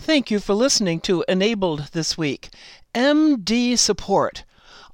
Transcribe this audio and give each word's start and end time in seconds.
Thank 0.00 0.30
you 0.30 0.38
for 0.38 0.54
listening 0.54 1.00
to 1.00 1.24
Enabled 1.28 1.88
this 1.92 2.16
week. 2.16 2.50
MD 2.94 3.76
Support. 3.76 4.44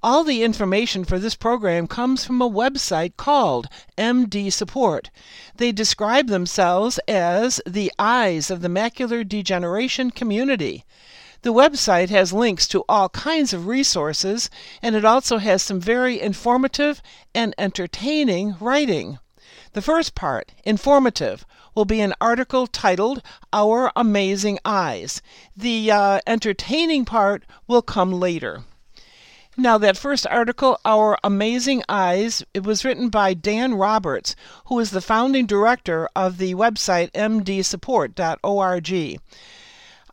All 0.03 0.25
the 0.25 0.43
information 0.43 1.05
for 1.05 1.19
this 1.19 1.35
program 1.35 1.87
comes 1.87 2.25
from 2.25 2.41
a 2.41 2.51
website 2.51 3.17
called 3.17 3.69
MD 3.99 4.51
Support. 4.51 5.11
They 5.57 5.73
describe 5.73 6.29
themselves 6.29 6.99
as 7.07 7.61
the 7.67 7.93
eyes 7.99 8.51
of 8.51 8.63
the 8.63 8.69
macular 8.69 9.29
degeneration 9.29 10.11
community. 10.11 10.85
The 11.43 11.53
website 11.53 12.09
has 12.09 12.33
links 12.33 12.67
to 12.69 12.83
all 12.89 13.11
kinds 13.11 13.53
of 13.53 13.67
resources, 13.67 14.49
and 14.83 14.97
it 14.97 15.05
also 15.05 15.37
has 15.37 15.63
some 15.63 15.81
very 15.81 16.19
informative 16.19 17.03
and 17.35 17.55
entertaining 17.59 18.57
writing. 18.59 19.19
The 19.75 19.83
first 19.83 20.15
part, 20.15 20.53
informative, 20.63 21.45
will 21.75 21.85
be 21.85 22.01
an 22.01 22.15
article 22.21 22.69
titled 22.69 23.23
Our 23.53 23.91
Amazing 23.97 24.61
Eyes. 24.65 25.21
The 25.57 25.91
uh, 25.91 26.21
entertaining 26.29 27.05
part 27.05 27.43
will 27.67 27.83
come 27.83 28.13
later. 28.13 28.63
Now, 29.57 29.77
that 29.79 29.97
first 29.97 30.29
article, 30.29 30.79
Our 30.85 31.19
Amazing 31.25 31.83
Eyes, 31.89 32.45
it 32.55 32.63
was 32.63 32.85
written 32.85 33.09
by 33.09 33.35
Dan 33.35 33.75
Roberts, 33.75 34.37
who 34.67 34.79
is 34.79 34.93
the 34.93 35.01
founding 35.01 35.45
director 35.45 36.09
of 36.15 36.39
the 36.39 36.55
website 36.55 37.11
mdsupport.org. 37.11 39.21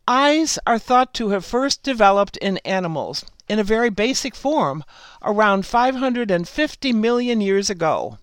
Eyes 0.08 0.60
are 0.66 0.80
thought 0.80 1.14
to 1.14 1.30
have 1.30 1.46
first 1.46 1.84
developed 1.84 2.38
in 2.38 2.58
animals 2.66 3.26
in 3.48 3.60
a 3.60 3.64
very 3.64 3.92
basic 3.92 4.34
form 4.34 4.84
around 5.22 5.68
550 5.68 6.94
million 6.94 7.42
years 7.42 7.70
ago. 7.70 8.18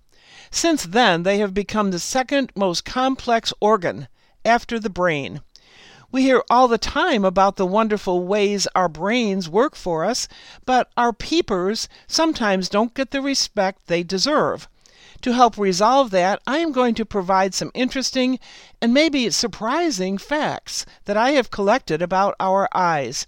Since 0.50 0.84
then, 0.84 1.24
they 1.24 1.38
have 1.38 1.52
become 1.52 1.90
the 1.90 1.98
second 1.98 2.52
most 2.54 2.84
complex 2.84 3.52
organ 3.60 4.08
after 4.44 4.78
the 4.78 4.90
brain. 4.90 5.42
We 6.10 6.22
hear 6.22 6.42
all 6.48 6.68
the 6.68 6.78
time 6.78 7.22
about 7.22 7.56
the 7.56 7.66
wonderful 7.66 8.24
ways 8.24 8.66
our 8.74 8.88
brains 8.88 9.46
work 9.46 9.74
for 9.74 10.06
us, 10.06 10.26
but 10.64 10.90
our 10.96 11.12
peepers 11.12 11.86
sometimes 12.06 12.70
don't 12.70 12.94
get 12.94 13.10
the 13.10 13.20
respect 13.20 13.88
they 13.88 14.02
deserve. 14.02 14.68
To 15.22 15.32
help 15.34 15.58
resolve 15.58 16.10
that, 16.12 16.40
I 16.46 16.58
am 16.58 16.72
going 16.72 16.94
to 16.94 17.04
provide 17.04 17.52
some 17.52 17.72
interesting 17.74 18.38
and 18.80 18.94
maybe 18.94 19.28
surprising 19.30 20.16
facts 20.16 20.86
that 21.04 21.16
I 21.18 21.32
have 21.32 21.50
collected 21.50 22.00
about 22.00 22.34
our 22.40 22.68
eyes. 22.72 23.26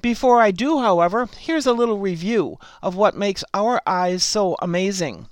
Before 0.00 0.40
I 0.40 0.50
do, 0.50 0.80
however, 0.80 1.28
here's 1.38 1.66
a 1.66 1.72
little 1.72 1.98
review 1.98 2.58
of 2.82 2.94
what 2.94 3.16
makes 3.16 3.44
our 3.52 3.82
eyes 3.86 4.22
so 4.22 4.56
amazing. 4.62 5.28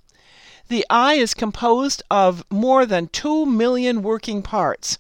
The 0.73 0.87
eye 0.89 1.17
is 1.17 1.35
composed 1.35 2.03
of 2.11 2.47
more 2.49 2.87
than 2.87 3.09
two 3.09 3.45
million 3.45 4.03
working 4.03 4.41
parts. 4.41 4.97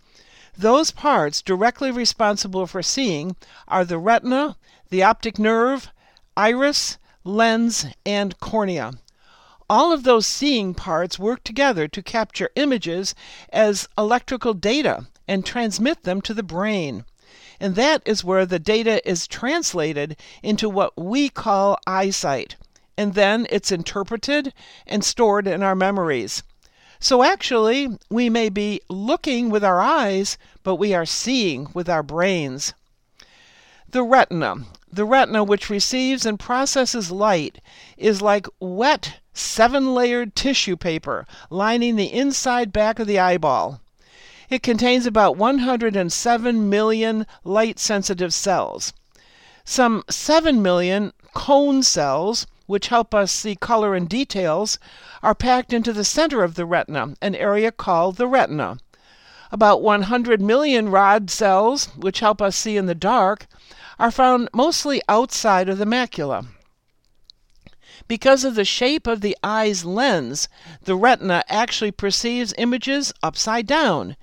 Those 0.54 0.90
parts 0.90 1.40
directly 1.40 1.90
responsible 1.90 2.66
for 2.66 2.82
seeing 2.82 3.36
are 3.66 3.82
the 3.82 3.96
retina, 3.96 4.58
the 4.90 5.02
optic 5.02 5.38
nerve, 5.38 5.88
iris, 6.36 6.98
lens, 7.24 7.86
and 8.04 8.38
cornea. 8.38 8.92
All 9.70 9.94
of 9.94 10.02
those 10.02 10.26
seeing 10.26 10.74
parts 10.74 11.18
work 11.18 11.42
together 11.42 11.88
to 11.88 12.02
capture 12.02 12.50
images 12.54 13.14
as 13.50 13.88
electrical 13.96 14.52
data 14.52 15.06
and 15.26 15.42
transmit 15.42 16.02
them 16.02 16.20
to 16.20 16.34
the 16.34 16.42
brain. 16.42 17.06
And 17.58 17.76
that 17.76 18.02
is 18.04 18.22
where 18.22 18.44
the 18.44 18.58
data 18.58 19.00
is 19.08 19.26
translated 19.26 20.18
into 20.42 20.68
what 20.68 20.92
we 20.98 21.30
call 21.30 21.78
eyesight. 21.86 22.56
And 22.96 23.14
then 23.14 23.46
it's 23.50 23.72
interpreted 23.72 24.52
and 24.86 25.04
stored 25.04 25.46
in 25.46 25.62
our 25.62 25.74
memories. 25.74 26.42
So 27.00 27.22
actually, 27.22 27.88
we 28.10 28.30
may 28.30 28.48
be 28.48 28.80
looking 28.88 29.50
with 29.50 29.64
our 29.64 29.80
eyes, 29.80 30.38
but 30.62 30.76
we 30.76 30.94
are 30.94 31.06
seeing 31.06 31.68
with 31.74 31.88
our 31.88 32.02
brains. 32.02 32.74
The 33.90 34.02
retina, 34.02 34.66
the 34.92 35.04
retina 35.04 35.42
which 35.42 35.68
receives 35.68 36.24
and 36.24 36.38
processes 36.38 37.10
light, 37.10 37.60
is 37.96 38.22
like 38.22 38.46
wet 38.60 39.20
seven 39.34 39.94
layered 39.94 40.36
tissue 40.36 40.76
paper 40.76 41.26
lining 41.50 41.96
the 41.96 42.12
inside 42.12 42.72
back 42.72 42.98
of 42.98 43.06
the 43.06 43.18
eyeball. 43.18 43.80
It 44.48 44.62
contains 44.62 45.06
about 45.06 45.36
107 45.36 46.68
million 46.68 47.26
light 47.42 47.78
sensitive 47.78 48.34
cells. 48.34 48.92
Some 49.64 50.04
7 50.10 50.60
million 50.60 51.12
cone 51.34 51.82
cells, 51.82 52.46
which 52.72 52.88
help 52.88 53.14
us 53.14 53.30
see 53.30 53.54
color 53.54 53.94
and 53.94 54.08
details, 54.08 54.78
are 55.22 55.34
packed 55.34 55.74
into 55.74 55.92
the 55.92 56.04
center 56.04 56.42
of 56.42 56.54
the 56.54 56.64
retina, 56.64 57.14
an 57.20 57.34
area 57.34 57.70
called 57.70 58.16
the 58.16 58.26
retina. 58.26 58.78
About 59.50 59.82
100 59.82 60.40
million 60.40 60.88
rod 60.88 61.28
cells, 61.28 61.90
which 61.94 62.20
help 62.20 62.40
us 62.40 62.56
see 62.56 62.78
in 62.78 62.86
the 62.86 62.94
dark, 62.94 63.46
are 63.98 64.10
found 64.10 64.48
mostly 64.54 65.02
outside 65.06 65.68
of 65.68 65.76
the 65.76 65.84
macula. 65.84 66.46
Because 68.08 68.42
of 68.42 68.54
the 68.54 68.64
shape 68.64 69.06
of 69.06 69.20
the 69.20 69.36
eye's 69.44 69.84
lens, 69.84 70.48
the 70.80 70.96
retina 70.96 71.44
actually 71.50 71.92
perceives 71.92 72.54
images 72.56 73.12
upside 73.22 73.66
down. 73.66 74.16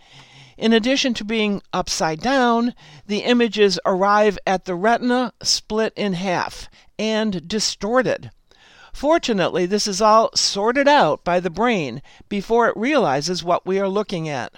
In 0.57 0.73
addition 0.73 1.13
to 1.13 1.23
being 1.23 1.61
upside 1.71 2.19
down, 2.19 2.73
the 3.05 3.19
images 3.19 3.79
arrive 3.85 4.39
at 4.47 4.65
the 4.65 4.73
retina 4.73 5.33
split 5.43 5.93
in 5.95 6.13
half 6.13 6.67
and 6.97 7.47
distorted. 7.47 8.31
Fortunately, 8.99 9.65
this 9.65 9.87
is 9.87 10.01
all 10.01 10.29
sorted 10.35 10.85
out 10.85 11.23
by 11.23 11.39
the 11.39 11.49
brain 11.49 12.01
before 12.27 12.67
it 12.67 12.75
realizes 12.75 13.41
what 13.41 13.65
we 13.65 13.79
are 13.79 13.87
looking 13.87 14.27
at. 14.27 14.51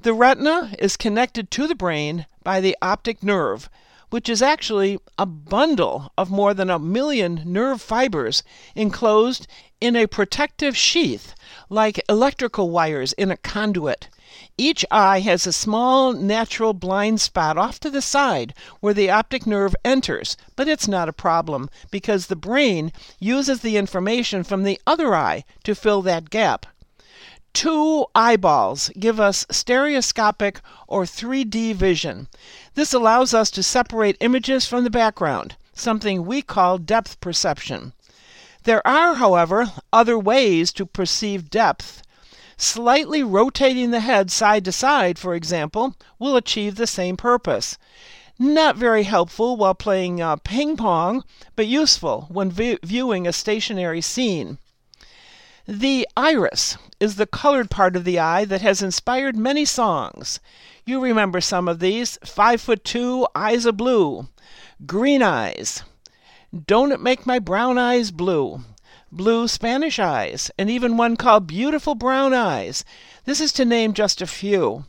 The 0.00 0.14
retina 0.14 0.74
is 0.80 0.96
connected 0.96 1.52
to 1.52 1.68
the 1.68 1.76
brain 1.76 2.26
by 2.42 2.60
the 2.60 2.76
optic 2.82 3.22
nerve, 3.22 3.70
which 4.10 4.28
is 4.28 4.42
actually 4.42 4.98
a 5.16 5.26
bundle 5.26 6.10
of 6.18 6.28
more 6.28 6.54
than 6.54 6.70
a 6.70 6.80
million 6.80 7.40
nerve 7.46 7.80
fibers 7.80 8.42
enclosed 8.74 9.46
in 9.80 9.94
a 9.94 10.08
protective 10.08 10.76
sheath 10.76 11.32
like 11.68 12.00
electrical 12.08 12.70
wires 12.70 13.12
in 13.14 13.30
a 13.30 13.36
conduit. 13.36 14.08
Each 14.58 14.84
eye 14.90 15.20
has 15.20 15.46
a 15.46 15.52
small 15.52 16.12
natural 16.12 16.72
blind 16.72 17.20
spot 17.20 17.56
off 17.56 17.80
to 17.80 17.90
the 17.90 18.02
side 18.02 18.54
where 18.80 18.94
the 18.94 19.10
optic 19.10 19.46
nerve 19.46 19.74
enters, 19.84 20.36
but 20.56 20.68
it's 20.68 20.86
not 20.86 21.08
a 21.08 21.12
problem 21.12 21.70
because 21.90 22.26
the 22.26 22.36
brain 22.36 22.92
uses 23.18 23.60
the 23.60 23.76
information 23.76 24.44
from 24.44 24.62
the 24.62 24.80
other 24.86 25.14
eye 25.14 25.44
to 25.64 25.74
fill 25.74 26.02
that 26.02 26.30
gap. 26.30 26.66
Two 27.52 28.04
eyeballs 28.14 28.90
give 28.98 29.18
us 29.18 29.46
stereoscopic 29.50 30.60
or 30.86 31.04
3D 31.04 31.74
vision. 31.74 32.28
This 32.74 32.92
allows 32.92 33.32
us 33.32 33.50
to 33.52 33.62
separate 33.62 34.18
images 34.20 34.66
from 34.66 34.84
the 34.84 34.90
background, 34.90 35.56
something 35.72 36.26
we 36.26 36.42
call 36.42 36.76
depth 36.76 37.18
perception. 37.20 37.94
There 38.66 38.84
are, 38.84 39.14
however, 39.14 39.70
other 39.92 40.18
ways 40.18 40.72
to 40.72 40.86
perceive 40.86 41.50
depth. 41.50 42.02
Slightly 42.56 43.22
rotating 43.22 43.92
the 43.92 44.00
head 44.00 44.28
side 44.32 44.64
to 44.64 44.72
side, 44.72 45.20
for 45.20 45.36
example, 45.36 45.94
will 46.18 46.34
achieve 46.34 46.74
the 46.74 46.88
same 46.88 47.16
purpose. 47.16 47.78
Not 48.40 48.74
very 48.74 49.04
helpful 49.04 49.56
while 49.56 49.76
playing 49.76 50.20
uh, 50.20 50.34
ping 50.42 50.76
pong, 50.76 51.22
but 51.54 51.68
useful 51.68 52.26
when 52.28 52.50
vi- 52.50 52.80
viewing 52.82 53.24
a 53.24 53.32
stationary 53.32 54.00
scene. 54.00 54.58
The 55.68 56.08
iris 56.16 56.76
is 56.98 57.14
the 57.14 57.26
colored 57.26 57.70
part 57.70 57.94
of 57.94 58.02
the 58.02 58.18
eye 58.18 58.44
that 58.46 58.62
has 58.62 58.82
inspired 58.82 59.36
many 59.36 59.64
songs. 59.64 60.40
You 60.84 61.00
remember 61.00 61.40
some 61.40 61.68
of 61.68 61.78
these 61.78 62.18
Five 62.24 62.60
Foot 62.60 62.82
Two, 62.82 63.28
Eyes 63.32 63.64
of 63.64 63.76
Blue, 63.76 64.26
Green 64.84 65.22
Eyes, 65.22 65.84
Don't 66.64 66.92
It 66.92 67.00
Make 67.00 67.26
My 67.26 67.40
Brown 67.40 67.76
Eyes 67.76 68.12
Blue, 68.12 68.60
Blue 69.10 69.48
Spanish 69.48 69.98
Eyes, 69.98 70.48
and 70.56 70.70
even 70.70 70.96
one 70.96 71.16
called 71.16 71.48
Beautiful 71.48 71.96
Brown 71.96 72.32
Eyes. 72.32 72.84
This 73.24 73.40
is 73.40 73.52
to 73.54 73.64
name 73.64 73.94
just 73.94 74.22
a 74.22 74.28
few. 74.28 74.84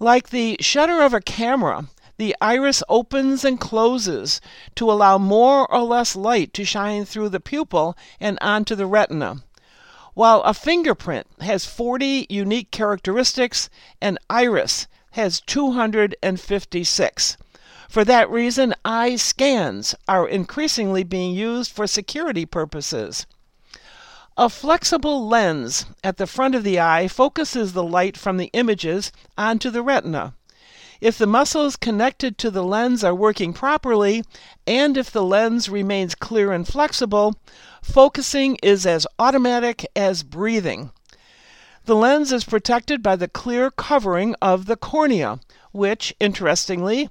Like 0.00 0.30
the 0.30 0.56
shutter 0.58 1.00
of 1.02 1.14
a 1.14 1.20
camera, 1.20 1.86
the 2.16 2.34
iris 2.40 2.82
opens 2.88 3.44
and 3.44 3.60
closes 3.60 4.40
to 4.74 4.90
allow 4.90 5.18
more 5.18 5.72
or 5.72 5.82
less 5.82 6.16
light 6.16 6.52
to 6.54 6.64
shine 6.64 7.04
through 7.04 7.28
the 7.28 7.38
pupil 7.38 7.96
and 8.18 8.36
onto 8.40 8.74
the 8.74 8.86
retina. 8.86 9.44
While 10.14 10.42
a 10.42 10.52
fingerprint 10.52 11.28
has 11.40 11.64
40 11.64 12.26
unique 12.28 12.72
characteristics, 12.72 13.70
an 14.00 14.18
iris 14.28 14.88
has 15.12 15.40
256. 15.42 17.36
For 17.88 18.04
that 18.04 18.30
reason, 18.30 18.74
eye 18.84 19.16
scans 19.16 19.94
are 20.06 20.28
increasingly 20.28 21.04
being 21.04 21.34
used 21.34 21.72
for 21.72 21.86
security 21.86 22.44
purposes. 22.44 23.26
A 24.36 24.50
flexible 24.50 25.26
lens 25.26 25.86
at 26.04 26.18
the 26.18 26.26
front 26.26 26.54
of 26.54 26.64
the 26.64 26.78
eye 26.78 27.08
focuses 27.08 27.72
the 27.72 27.82
light 27.82 28.16
from 28.16 28.36
the 28.36 28.50
images 28.52 29.10
onto 29.38 29.70
the 29.70 29.82
retina. 29.82 30.34
If 31.00 31.16
the 31.16 31.26
muscles 31.26 31.76
connected 31.76 32.36
to 32.38 32.50
the 32.50 32.62
lens 32.62 33.02
are 33.02 33.14
working 33.14 33.54
properly, 33.54 34.22
and 34.66 34.98
if 34.98 35.10
the 35.10 35.22
lens 35.22 35.68
remains 35.68 36.14
clear 36.14 36.52
and 36.52 36.68
flexible, 36.68 37.36
focusing 37.82 38.58
is 38.62 38.84
as 38.84 39.06
automatic 39.18 39.86
as 39.96 40.22
breathing. 40.22 40.90
The 41.86 41.96
lens 41.96 42.32
is 42.32 42.44
protected 42.44 43.02
by 43.02 43.16
the 43.16 43.28
clear 43.28 43.70
covering 43.70 44.34
of 44.42 44.66
the 44.66 44.76
cornea, 44.76 45.40
which, 45.72 46.14
interestingly, 46.20 47.08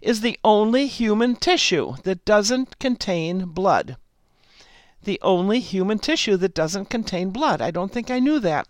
is 0.00 0.20
the 0.20 0.38
only 0.44 0.86
human 0.86 1.36
tissue 1.36 1.96
that 2.04 2.24
doesn't 2.24 2.78
contain 2.78 3.46
blood. 3.46 3.96
The 5.02 5.18
only 5.22 5.60
human 5.60 5.98
tissue 5.98 6.36
that 6.36 6.54
doesn't 6.54 6.90
contain 6.90 7.30
blood. 7.30 7.62
I 7.62 7.70
don't 7.70 7.92
think 7.92 8.10
I 8.10 8.18
knew 8.18 8.38
that. 8.40 8.68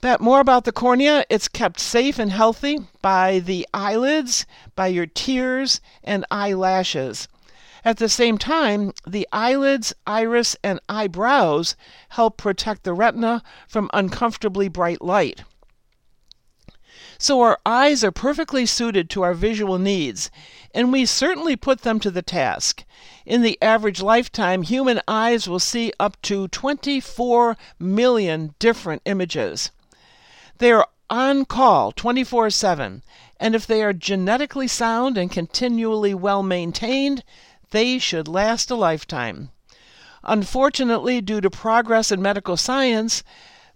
But 0.00 0.20
more 0.20 0.38
about 0.38 0.64
the 0.64 0.72
cornea, 0.72 1.24
it's 1.28 1.48
kept 1.48 1.80
safe 1.80 2.18
and 2.18 2.30
healthy 2.30 2.86
by 3.02 3.40
the 3.40 3.66
eyelids, 3.74 4.46
by 4.76 4.86
your 4.86 5.06
tears, 5.06 5.80
and 6.04 6.24
eyelashes. 6.30 7.26
At 7.84 7.96
the 7.96 8.08
same 8.08 8.38
time, 8.38 8.92
the 9.06 9.26
eyelids, 9.32 9.94
iris, 10.06 10.56
and 10.62 10.78
eyebrows 10.88 11.74
help 12.10 12.36
protect 12.36 12.84
the 12.84 12.92
retina 12.92 13.42
from 13.66 13.90
uncomfortably 13.92 14.68
bright 14.68 15.02
light. 15.02 15.42
So 17.20 17.40
our 17.40 17.58
eyes 17.66 18.04
are 18.04 18.12
perfectly 18.12 18.64
suited 18.64 19.10
to 19.10 19.22
our 19.22 19.34
visual 19.34 19.76
needs, 19.76 20.30
and 20.72 20.92
we 20.92 21.04
certainly 21.04 21.56
put 21.56 21.82
them 21.82 21.98
to 22.00 22.12
the 22.12 22.22
task. 22.22 22.84
In 23.26 23.42
the 23.42 23.58
average 23.60 24.00
lifetime, 24.00 24.62
human 24.62 25.00
eyes 25.08 25.48
will 25.48 25.58
see 25.58 25.92
up 25.98 26.20
to 26.22 26.46
24 26.46 27.56
million 27.80 28.54
different 28.60 29.02
images. 29.04 29.72
They 30.58 30.70
are 30.70 30.86
on 31.10 31.44
call 31.44 31.90
24 31.90 32.50
7, 32.50 33.02
and 33.40 33.54
if 33.56 33.66
they 33.66 33.82
are 33.82 33.92
genetically 33.92 34.68
sound 34.68 35.18
and 35.18 35.28
continually 35.28 36.14
well 36.14 36.44
maintained, 36.44 37.24
they 37.70 37.98
should 37.98 38.28
last 38.28 38.70
a 38.70 38.76
lifetime. 38.76 39.50
Unfortunately, 40.22 41.20
due 41.20 41.40
to 41.40 41.50
progress 41.50 42.12
in 42.12 42.22
medical 42.22 42.56
science, 42.56 43.24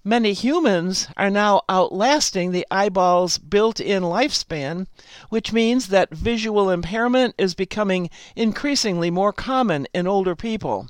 many 0.04 0.32
humans 0.32 1.08
are 1.16 1.30
now 1.30 1.62
outlasting 1.68 2.50
the 2.50 2.66
eyeball's 2.70 3.38
built 3.38 3.80
in 3.80 4.02
lifespan, 4.02 4.86
which 5.28 5.52
means 5.52 5.88
that 5.88 6.14
visual 6.14 6.70
impairment 6.70 7.34
is 7.38 7.54
becoming 7.54 8.10
increasingly 8.34 9.10
more 9.10 9.32
common 9.32 9.86
in 9.94 10.06
older 10.06 10.34
people. 10.34 10.88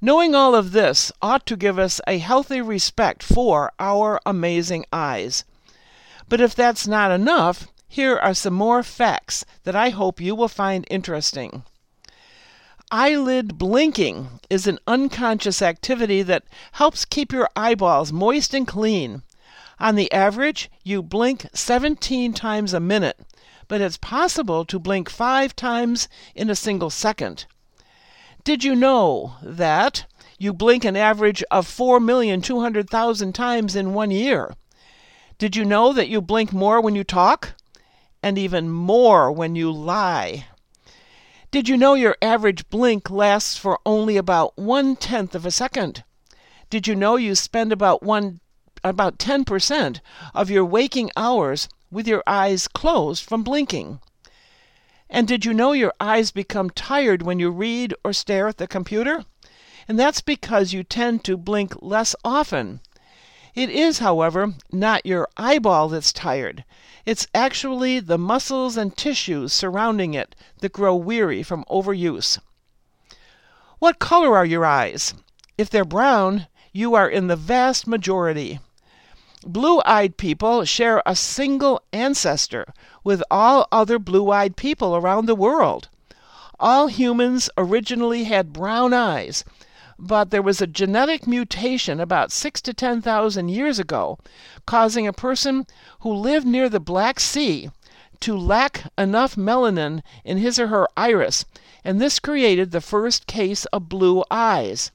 Knowing 0.00 0.34
all 0.34 0.54
of 0.54 0.72
this 0.72 1.10
ought 1.20 1.44
to 1.46 1.56
give 1.56 1.78
us 1.78 2.00
a 2.06 2.18
healthy 2.18 2.60
respect 2.60 3.22
for 3.22 3.72
our 3.78 4.20
amazing 4.24 4.84
eyes. 4.92 5.44
But 6.28 6.40
if 6.40 6.54
that's 6.54 6.86
not 6.86 7.10
enough, 7.10 7.66
here 7.88 8.16
are 8.16 8.34
some 8.34 8.54
more 8.54 8.82
facts 8.82 9.44
that 9.64 9.74
I 9.74 9.88
hope 9.88 10.20
you 10.20 10.34
will 10.34 10.48
find 10.48 10.86
interesting. 10.90 11.64
Eyelid 12.90 13.58
blinking 13.58 14.40
is 14.48 14.66
an 14.66 14.78
unconscious 14.86 15.60
activity 15.60 16.22
that 16.22 16.44
helps 16.72 17.04
keep 17.04 17.32
your 17.32 17.50
eyeballs 17.54 18.14
moist 18.14 18.54
and 18.54 18.66
clean. 18.66 19.20
On 19.78 19.94
the 19.94 20.10
average, 20.10 20.70
you 20.84 21.02
blink 21.02 21.44
17 21.52 22.32
times 22.32 22.72
a 22.72 22.80
minute, 22.80 23.20
but 23.68 23.82
it's 23.82 23.98
possible 23.98 24.64
to 24.64 24.78
blink 24.78 25.10
five 25.10 25.54
times 25.54 26.08
in 26.34 26.48
a 26.48 26.56
single 26.56 26.88
second. 26.88 27.44
Did 28.42 28.64
you 28.64 28.74
know 28.74 29.34
that 29.42 30.06
you 30.38 30.54
blink 30.54 30.86
an 30.86 30.96
average 30.96 31.44
of 31.50 31.68
4,200,000 31.68 33.34
times 33.34 33.76
in 33.76 33.92
one 33.92 34.10
year? 34.10 34.54
Did 35.36 35.56
you 35.56 35.66
know 35.66 35.92
that 35.92 36.08
you 36.08 36.22
blink 36.22 36.54
more 36.54 36.80
when 36.80 36.94
you 36.94 37.04
talk? 37.04 37.52
And 38.22 38.38
even 38.38 38.70
more 38.70 39.30
when 39.30 39.56
you 39.56 39.70
lie. 39.70 40.46
Did 41.50 41.66
you 41.66 41.78
know 41.78 41.94
your 41.94 42.14
average 42.20 42.68
blink 42.68 43.08
lasts 43.08 43.56
for 43.56 43.80
only 43.86 44.18
about 44.18 44.58
one 44.58 44.96
tenth 44.96 45.34
of 45.34 45.46
a 45.46 45.50
second? 45.50 46.04
Did 46.68 46.86
you 46.86 46.94
know 46.94 47.16
you 47.16 47.34
spend 47.34 47.72
about 47.72 48.02
one 48.02 48.40
about 48.84 49.18
10% 49.18 50.00
of 50.34 50.50
your 50.50 50.64
waking 50.66 51.10
hours 51.16 51.66
with 51.90 52.06
your 52.06 52.22
eyes 52.26 52.68
closed 52.68 53.24
from 53.24 53.42
blinking? 53.42 53.98
And 55.08 55.26
did 55.26 55.46
you 55.46 55.54
know 55.54 55.72
your 55.72 55.94
eyes 55.98 56.32
become 56.32 56.68
tired 56.68 57.22
when 57.22 57.38
you 57.38 57.50
read 57.50 57.94
or 58.04 58.12
stare 58.12 58.48
at 58.48 58.58
the 58.58 58.68
computer? 58.68 59.24
And 59.88 59.98
that's 59.98 60.20
because 60.20 60.74
you 60.74 60.84
tend 60.84 61.24
to 61.24 61.38
blink 61.38 61.72
less 61.80 62.14
often. 62.22 62.80
It 63.58 63.70
is, 63.70 63.98
however, 63.98 64.54
not 64.70 65.04
your 65.04 65.26
eyeball 65.36 65.88
that's 65.88 66.12
tired. 66.12 66.64
It's 67.04 67.26
actually 67.34 67.98
the 67.98 68.16
muscles 68.16 68.76
and 68.76 68.96
tissues 68.96 69.52
surrounding 69.52 70.14
it 70.14 70.36
that 70.60 70.72
grow 70.72 70.94
weary 70.94 71.42
from 71.42 71.64
overuse. 71.68 72.38
What 73.80 73.98
color 73.98 74.36
are 74.36 74.44
your 74.46 74.64
eyes? 74.64 75.12
If 75.58 75.70
they're 75.70 75.84
brown, 75.84 76.46
you 76.72 76.94
are 76.94 77.08
in 77.08 77.26
the 77.26 77.34
vast 77.34 77.88
majority. 77.88 78.60
Blue 79.44 79.82
eyed 79.84 80.16
people 80.16 80.64
share 80.64 81.02
a 81.04 81.16
single 81.16 81.82
ancestor 81.92 82.72
with 83.02 83.24
all 83.28 83.66
other 83.72 83.98
blue 83.98 84.30
eyed 84.30 84.54
people 84.54 84.94
around 84.94 85.26
the 85.26 85.34
world. 85.34 85.88
All 86.60 86.86
humans 86.86 87.50
originally 87.58 88.22
had 88.22 88.52
brown 88.52 88.94
eyes, 88.94 89.42
but 89.98 90.30
there 90.30 90.42
was 90.42 90.60
a 90.60 90.66
genetic 90.66 91.26
mutation 91.26 91.98
about 91.98 92.30
six 92.30 92.60
to 92.60 92.72
ten 92.72 93.02
thousand 93.02 93.48
years 93.48 93.80
ago, 93.80 94.16
causing 94.64 95.06
a 95.06 95.12
person 95.12 95.66
who 96.00 96.12
lived 96.12 96.46
near 96.46 96.68
the 96.68 96.78
Black 96.78 97.18
Sea 97.18 97.68
to 98.20 98.36
lack 98.36 98.84
enough 98.96 99.34
melanin 99.34 100.02
in 100.24 100.38
his 100.38 100.58
or 100.58 100.68
her 100.68 100.86
iris, 100.96 101.44
and 101.84 102.00
this 102.00 102.18
created 102.20 102.70
the 102.70 102.80
first 102.80 103.26
case 103.26 103.64
of 103.66 103.88
blue 103.88 104.22
eyes. 104.30 104.92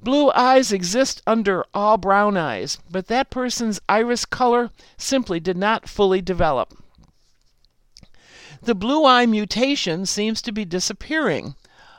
Blue 0.00 0.30
eyes 0.32 0.72
exist 0.72 1.22
under 1.26 1.64
all 1.72 1.96
brown 1.96 2.36
eyes, 2.36 2.78
but 2.90 3.06
that 3.06 3.30
person's 3.30 3.80
iris 3.88 4.24
color 4.24 4.70
simply 4.96 5.40
did 5.40 5.56
not 5.56 5.88
fully 5.88 6.20
develop. 6.20 6.76
The 8.60 8.74
blue 8.74 9.04
eye 9.04 9.26
mutation 9.26 10.04
seems 10.04 10.42
to 10.42 10.52
be 10.52 10.64
disappearing. 10.64 11.54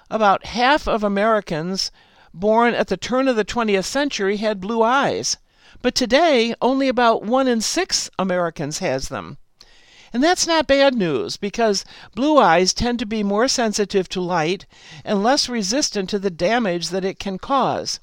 About 0.09 0.45
half 0.45 0.88
of 0.88 1.03
Americans 1.03 1.91
born 2.39 2.74
at 2.74 2.88
the 2.88 2.98
turn 2.98 3.28
of 3.28 3.36
the 3.36 3.45
20th 3.45 3.86
century 3.86 4.38
had 4.38 4.62
blue 4.62 4.84
eyes, 4.84 5.38
but 5.81 5.95
today 5.95 6.54
only 6.62 6.88
about 6.88 7.24
one 7.24 7.48
in 7.48 7.62
six 7.62 8.10
Americans 8.18 8.80
has 8.80 9.10
them. 9.10 9.38
And 10.13 10.24
that's 10.24 10.48
not 10.48 10.68
bad 10.68 10.95
news 10.95 11.36
because 11.36 11.84
blue 12.16 12.38
eyes 12.38 12.74
tend 12.74 13.00
to 13.00 13.06
be 13.06 13.24
more 13.24 13.48
sensitive 13.48 14.07
to 14.10 14.22
light 14.22 14.66
and 15.04 15.22
less 15.22 15.50
resistant 15.50 16.10
to 16.12 16.19
the 16.19 16.30
damage 16.30 16.89
that 16.89 17.04
it 17.04 17.19
can 17.19 17.38
cause. 17.38 18.00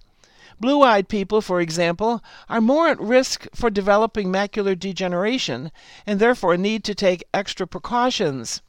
Blue 0.61 0.83
eyed 0.83 1.09
people, 1.09 1.41
for 1.41 1.61
example, 1.61 2.23
are 2.49 2.61
more 2.61 2.89
at 2.89 3.01
risk 3.01 3.47
for 3.55 3.71
developing 3.71 4.29
macular 4.29 4.79
degeneration 4.79 5.73
and 6.07 6.21
therefore 6.21 6.57
need 6.57 6.85
to 6.85 6.95
take 6.95 7.25
extra 7.33 7.67
precautions. 7.67 8.63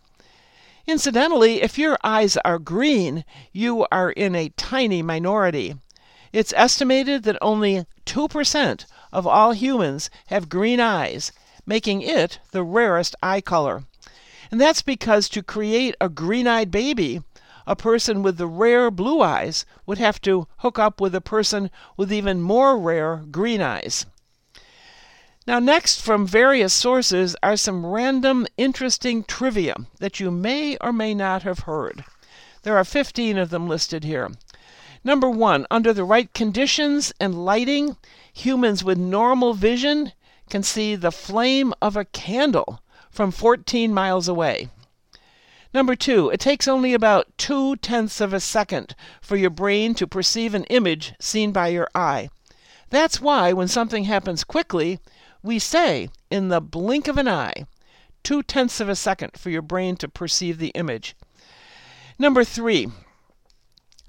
Incidentally, 0.87 1.63
if 1.63 1.79
your 1.79 1.97
eyes 2.03 2.37
are 2.45 2.59
green, 2.59 3.25
you 3.51 3.87
are 3.91 4.11
in 4.11 4.35
a 4.35 4.49
tiny 4.49 5.01
minority. 5.01 5.75
It's 6.31 6.53
estimated 6.55 7.23
that 7.23 7.37
only 7.41 7.85
2% 8.05 8.85
of 9.11 9.25
all 9.25 9.53
humans 9.53 10.11
have 10.27 10.47
green 10.47 10.79
eyes, 10.79 11.31
making 11.65 12.03
it 12.03 12.39
the 12.51 12.61
rarest 12.61 13.15
eye 13.23 13.41
color. 13.41 13.85
And 14.51 14.61
that's 14.61 14.83
because 14.83 15.27
to 15.29 15.41
create 15.41 15.95
a 15.99 16.07
green 16.07 16.45
eyed 16.45 16.69
baby, 16.69 17.23
a 17.65 17.75
person 17.75 18.21
with 18.21 18.37
the 18.37 18.47
rare 18.47 18.91
blue 18.91 19.21
eyes 19.21 19.65
would 19.87 19.97
have 19.97 20.21
to 20.21 20.47
hook 20.57 20.77
up 20.77 21.01
with 21.01 21.15
a 21.15 21.21
person 21.21 21.71
with 21.97 22.13
even 22.13 22.41
more 22.41 22.77
rare 22.77 23.23
green 23.31 23.59
eyes. 23.59 24.05
Now, 25.47 25.59
next, 25.59 26.01
from 26.01 26.25
various 26.25 26.73
sources, 26.73 27.35
are 27.43 27.55
some 27.55 27.85
random 27.85 28.47
interesting 28.57 29.23
trivia 29.23 29.75
that 29.99 30.19
you 30.19 30.31
may 30.31 30.75
or 30.77 30.91
may 30.91 31.13
not 31.13 31.43
have 31.43 31.59
heard. 31.59 32.03
There 32.63 32.75
are 32.75 32.83
15 32.83 33.37
of 33.37 33.51
them 33.51 33.67
listed 33.67 34.03
here. 34.03 34.31
Number 35.03 35.29
one, 35.29 35.67
under 35.69 35.93
the 35.93 36.03
right 36.03 36.33
conditions 36.33 37.13
and 37.19 37.45
lighting, 37.45 37.95
humans 38.33 38.83
with 38.83 38.97
normal 38.97 39.53
vision 39.53 40.13
can 40.49 40.63
see 40.63 40.95
the 40.95 41.11
flame 41.11 41.75
of 41.79 41.95
a 41.95 42.05
candle 42.05 42.81
from 43.11 43.29
14 43.29 43.93
miles 43.93 44.27
away. 44.27 44.69
Number 45.75 45.95
two, 45.95 46.29
it 46.31 46.39
takes 46.39 46.67
only 46.67 46.95
about 46.95 47.37
two 47.37 47.75
tenths 47.75 48.19
of 48.19 48.33
a 48.33 48.39
second 48.39 48.95
for 49.21 49.35
your 49.35 49.51
brain 49.51 49.93
to 49.93 50.07
perceive 50.07 50.55
an 50.55 50.63
image 50.65 51.13
seen 51.19 51.51
by 51.51 51.67
your 51.67 51.87
eye. 51.93 52.29
That's 52.89 53.21
why, 53.21 53.53
when 53.53 53.67
something 53.67 54.05
happens 54.05 54.43
quickly, 54.43 54.99
we 55.45 55.59
say 55.59 56.09
in 56.31 56.49
the 56.49 56.59
blink 56.59 57.07
of 57.07 57.19
an 57.19 57.27
eye, 57.27 57.65
two 58.23 58.41
tenths 58.41 58.79
of 58.79 58.89
a 58.89 58.95
second 58.95 59.37
for 59.37 59.51
your 59.51 59.61
brain 59.61 59.95
to 59.97 60.09
perceive 60.09 60.57
the 60.57 60.69
image. 60.69 61.15
Number 62.17 62.43
three, 62.43 62.87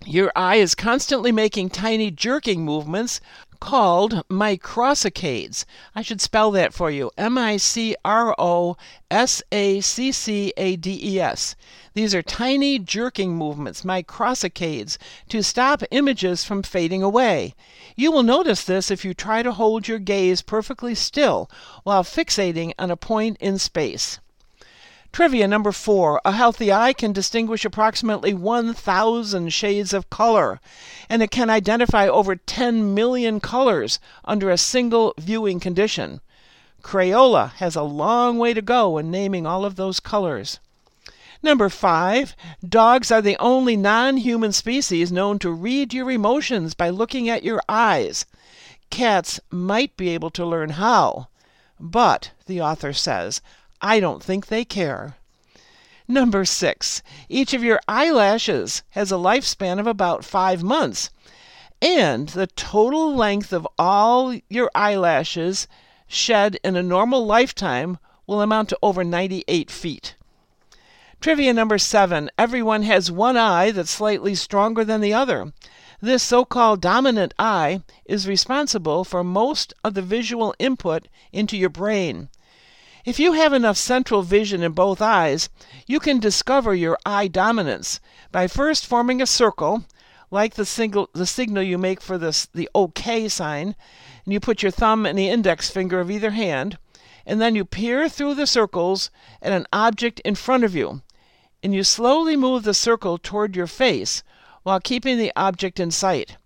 your 0.07 0.33
eye 0.35 0.57
is 0.57 0.75
constantly 0.75 1.33
making 1.33 1.71
tiny 1.71 2.11
jerking 2.11 2.64
movements 2.64 3.21
called 3.61 4.26
microsaccades. 4.28 5.66
I 5.95 6.00
should 6.00 6.23
spell 6.23 6.50
that 6.52 6.73
for 6.73 6.90
you 6.90 7.11
M 7.19 7.37
I 7.37 7.59
C 7.59 7.97
R 8.05 8.35
O 8.38 8.76
S 9.11 9.43
A 9.52 9.81
C 9.83 10.12
C 10.12 10.55
A 10.57 10.76
D 10.76 10.99
E 11.02 11.21
S. 11.21 11.55
These 11.97 12.15
are 12.15 12.21
tiny 12.21 12.79
jerking 12.79 13.35
movements, 13.37 13.81
microsaccades, 13.81 14.99
to 15.31 15.43
stop 15.43 15.83
images 15.91 16.45
from 16.45 16.62
fading 16.62 17.03
away. 17.03 17.55
You 17.97 18.12
will 18.12 18.23
notice 18.23 18.65
this 18.65 18.91
if 18.91 19.03
you 19.03 19.15
try 19.15 19.43
to 19.43 19.53
hold 19.53 19.88
your 19.88 19.99
gaze 19.99 20.43
perfectly 20.43 20.95
still 20.95 21.50
while 21.85 22.05
fixating 22.05 22.75
on 22.79 22.91
a 22.91 22.99
point 22.99 23.38
in 23.41 23.59
space. 23.59 24.19
Trivia 25.11 25.49
number 25.49 25.73
four 25.73 26.21
A 26.23 26.33
healthy 26.33 26.71
eye 26.71 26.93
can 26.93 27.15
distinguish 27.15 27.65
approximately 27.65 28.35
1,000 28.35 29.50
shades 29.50 29.95
of 29.95 30.11
color, 30.11 30.61
and 31.09 31.23
it 31.23 31.31
can 31.31 31.49
identify 31.49 32.07
over 32.07 32.37
10 32.37 32.93
million 32.93 33.41
colors 33.41 33.99
under 34.23 34.50
a 34.50 34.59
single 34.59 35.15
viewing 35.17 35.61
condition. 35.61 36.21
Crayola 36.83 37.53
has 37.53 37.75
a 37.75 37.81
long 37.81 38.37
way 38.37 38.53
to 38.53 38.61
go 38.61 38.99
in 38.99 39.11
naming 39.11 39.47
all 39.47 39.65
of 39.65 39.76
those 39.76 39.99
colors. 39.99 40.61
Number 41.47 41.69
five, 41.69 42.35
dogs 42.69 43.12
are 43.12 43.23
the 43.23 43.37
only 43.38 43.76
non 43.76 44.17
human 44.17 44.50
species 44.50 45.12
known 45.12 45.38
to 45.38 45.53
read 45.53 45.95
your 45.95 46.11
emotions 46.11 46.75
by 46.75 46.91
looking 46.91 47.29
at 47.29 47.45
your 47.45 47.62
eyes. 47.69 48.26
Cats 48.91 49.38
might 49.49 49.97
be 49.97 50.09
able 50.09 50.31
to 50.31 50.45
learn 50.45 50.71
how, 50.71 51.29
but, 51.79 52.33
the 52.47 52.61
author 52.61 52.93
says, 52.93 53.41
I 53.81 54.00
don't 54.00 54.25
think 54.25 54.49
they 54.49 54.65
care. 54.65 55.19
Number 56.09 56.45
six, 56.45 57.00
each 57.29 57.55
of 57.55 57.62
your 57.62 57.79
eyelashes 57.87 58.83
has 58.91 59.12
a 59.12 59.15
lifespan 59.15 59.79
of 59.79 59.87
about 59.87 60.25
five 60.25 60.65
months, 60.65 61.11
and 61.81 62.29
the 62.31 62.49
total 62.49 63.15
length 63.15 63.53
of 63.53 63.69
all 63.79 64.37
your 64.49 64.69
eyelashes 64.75 65.69
shed 66.09 66.59
in 66.65 66.75
a 66.75 66.83
normal 66.83 67.25
lifetime 67.25 67.99
will 68.26 68.41
amount 68.41 68.71
to 68.71 68.79
over 68.83 69.05
98 69.05 69.71
feet. 69.71 70.17
Trivia 71.21 71.53
number 71.53 71.79
seven 71.79 72.31
everyone 72.39 72.83
has 72.83 73.11
one 73.11 73.37
eye 73.37 73.73
that's 73.73 73.91
slightly 73.91 74.35
stronger 74.35 74.85
than 74.85 75.01
the 75.01 75.13
other. 75.13 75.53
This 76.01 76.23
so 76.23 76.45
called 76.45 76.81
dominant 76.81 77.35
eye 77.39 77.83
is 78.05 78.29
responsible 78.29 79.03
for 79.03 79.25
most 79.25 79.75
of 79.83 79.95
the 79.95 80.03
visual 80.03 80.55
input 80.59 81.09
into 81.33 81.57
your 81.57 81.71
brain. 81.71 82.29
If 83.05 83.19
you 83.19 83.33
have 83.33 83.53
enough 83.53 83.77
central 83.77 84.23
vision 84.23 84.63
in 84.63 84.73
both 84.73 85.01
eyes, 85.01 85.49
you 85.87 86.01
can 86.01 86.21
discover 86.21 86.75
your 86.75 86.99
eye 87.07 87.29
dominance 87.29 88.01
by 88.31 88.47
first 88.47 88.85
forming 88.85 89.23
a 89.23 89.27
circle, 89.27 89.85
like 90.31 90.55
the, 90.55 90.67
single, 90.67 91.09
the 91.13 91.25
signal 91.25 91.63
you 91.63 91.79
make 91.79 92.01
for 92.01 92.19
this, 92.19 92.47
the 92.47 92.69
OK 92.75 93.29
sign, 93.29 93.75
and 94.25 94.33
you 94.33 94.41
put 94.41 94.63
your 94.63 94.73
thumb 94.73 95.07
and 95.07 95.19
the 95.19 95.29
index 95.29 95.71
finger 95.71 96.01
of 96.01 96.11
either 96.11 96.31
hand, 96.31 96.79
and 97.25 97.41
then 97.41 97.55
you 97.55 97.65
peer 97.65 98.09
through 98.09 98.35
the 98.35 98.47
circles 98.47 99.11
at 99.41 99.53
an 99.53 99.67
object 99.73 100.21
in 100.21 100.35
front 100.35 100.65
of 100.65 100.75
you, 100.75 101.03
and 101.63 101.75
you 101.75 101.83
slowly 101.85 102.37
move 102.37 102.63
the 102.63 102.75
circle 102.75 103.19
toward 103.19 103.57
your 103.57 103.67
face 103.67 104.23
while 104.63 104.81
keeping 104.81 105.19
the 105.19 105.33
object 105.37 105.79
in 105.79 105.91
sight. 105.91 106.37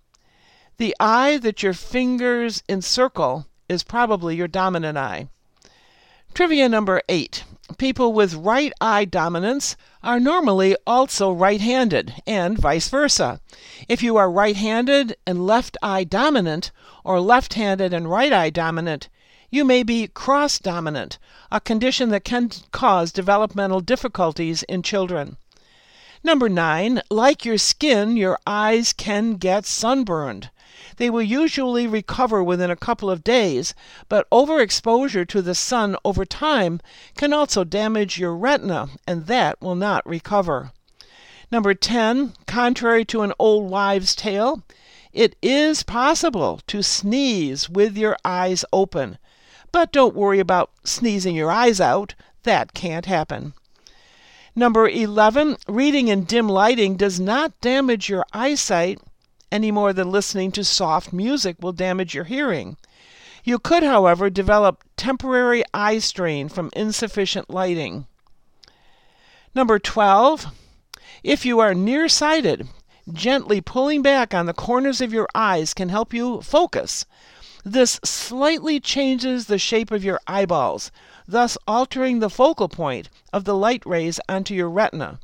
The 0.77 0.95
eye 0.99 1.39
that 1.39 1.63
your 1.63 1.75
fingers 1.75 2.63
encircle 2.69 3.47
is 3.69 3.83
probably 3.83 4.37
your 4.37 4.49
dominant 4.49 4.97
eye. 4.99 5.29
Trivia 6.33 6.69
number 6.69 7.03
eight. 7.09 7.45
People 7.77 8.13
with 8.13 8.35
right 8.35 8.73
eye 8.81 9.05
dominance 9.05 9.77
are 10.03 10.21
normally 10.21 10.77
also 10.87 11.31
right 11.33 11.61
handed, 11.61 12.15
and 12.27 12.59
vice 12.59 12.89
versa. 12.89 13.41
If 13.89 14.03
you 14.03 14.17
are 14.17 14.31
right 14.31 14.57
handed 14.57 15.17
and 15.27 15.47
left 15.47 15.77
eye 15.83 16.05
dominant, 16.05 16.73
or 17.05 17.21
left 17.21 17.55
handed 17.55 17.93
and 17.93 18.11
right 18.11 18.33
eye 18.33 18.51
dominant, 18.51 19.09
you 19.51 19.65
may 19.65 19.83
be 19.83 20.07
cross 20.07 20.59
dominant, 20.59 21.19
a 21.51 21.61
condition 21.61 22.09
that 22.11 22.25
can 22.25 22.51
cause 22.71 23.11
developmental 23.11 23.81
difficulties 23.81 24.63
in 24.65 24.83
children. 24.83 25.37
Number 26.23 26.49
nine, 26.49 27.01
like 27.11 27.45
your 27.45 27.59
skin, 27.59 28.17
your 28.17 28.39
eyes 28.47 28.93
can 28.93 29.35
get 29.35 29.67
sunburned. 29.67 30.51
They 30.99 31.11
will 31.11 31.23
usually 31.23 31.87
recover 31.87 32.45
within 32.45 32.71
a 32.71 32.77
couple 32.77 33.11
of 33.11 33.25
days, 33.25 33.75
but 34.09 34.29
overexposure 34.31 35.27
to 35.29 35.43
the 35.43 35.55
sun 35.55 35.97
over 36.05 36.25
time 36.25 36.81
can 37.17 37.33
also 37.33 37.65
damage 37.65 38.19
your 38.19 38.37
retina, 38.37 38.89
and 39.07 39.27
that 39.27 39.61
will 39.61 39.75
not 39.75 40.07
recover. 40.07 40.73
Number 41.51 41.75
10, 41.75 42.35
contrary 42.47 43.05
to 43.07 43.23
an 43.23 43.33
old 43.39 43.71
wives' 43.71 44.15
tale, 44.15 44.63
it 45.13 45.35
is 45.43 45.83
possible 45.83 46.61
to 46.69 46.83
sneeze 46.83 47.69
with 47.69 47.97
your 47.97 48.17
eyes 48.25 48.65
open. 48.73 49.19
But 49.73 49.93
don't 49.93 50.17
worry 50.17 50.41
about 50.41 50.71
sneezing 50.85 51.35
your 51.35 51.51
eyes 51.51 51.81
out, 51.81 52.15
that 52.43 52.75
can't 52.75 53.07
happen. 53.07 53.55
Number 54.57 54.89
11, 54.89 55.59
reading 55.69 56.09
in 56.09 56.25
dim 56.25 56.49
lighting 56.49 56.97
does 56.97 57.21
not 57.21 57.61
damage 57.61 58.09
your 58.09 58.25
eyesight 58.33 58.99
any 59.53 59.71
more 59.71 59.93
than 59.93 60.11
listening 60.11 60.53
to 60.53 60.65
soft 60.65 61.13
music 61.13 61.57
will 61.61 61.73
damage 61.73 62.15
your 62.15 62.25
hearing. 62.25 62.77
You 63.43 63.59
could, 63.59 63.83
however, 63.83 64.29
develop 64.29 64.85
temporary 64.97 65.65
eye 65.73 65.99
strain 65.99 66.49
from 66.49 66.71
insufficient 66.75 67.51
lighting. 67.51 68.07
Number 69.55 69.79
12. 69.79 70.47
If 71.23 71.45
you 71.45 71.59
are 71.59 71.75
nearsighted, 71.75 72.69
gently 73.13 73.61
pulling 73.61 74.03
back 74.03 74.35
on 74.35 74.47
the 74.47 74.53
corners 74.53 75.01
of 75.01 75.13
your 75.13 75.29
eyes 75.35 75.75
can 75.75 75.89
help 75.89 76.15
you 76.15 76.41
focus. 76.43 77.07
This 77.65 78.01
slightly 78.03 78.81
changes 78.81 79.45
the 79.45 79.59
shape 79.59 79.91
of 79.91 80.03
your 80.03 80.19
eyeballs, 80.27 80.91
thus 81.29 81.59
altering 81.69 82.19
the 82.19 82.31
focal 82.31 82.71
point 82.71 83.11
of 83.35 83.45
the 83.45 83.55
light 83.55 83.85
rays 83.85 84.19
onto 84.31 84.55
your 84.55 84.71
retina. 84.71 85.21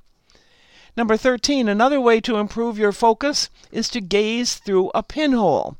Number 0.98 1.16
13, 1.16 1.66
another 1.66 1.98
way 1.98 2.20
to 2.20 2.36
improve 2.36 2.78
your 2.78 2.92
focus 2.92 3.48
is 3.72 3.88
to 3.88 4.02
gaze 4.02 4.56
through 4.56 4.90
a 4.94 5.02
pinhole. 5.02 5.76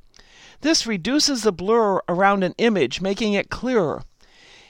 This 0.62 0.86
reduces 0.86 1.42
the 1.42 1.52
blur 1.52 2.00
around 2.08 2.42
an 2.42 2.54
image, 2.56 3.02
making 3.02 3.34
it 3.34 3.50
clearer. 3.50 4.04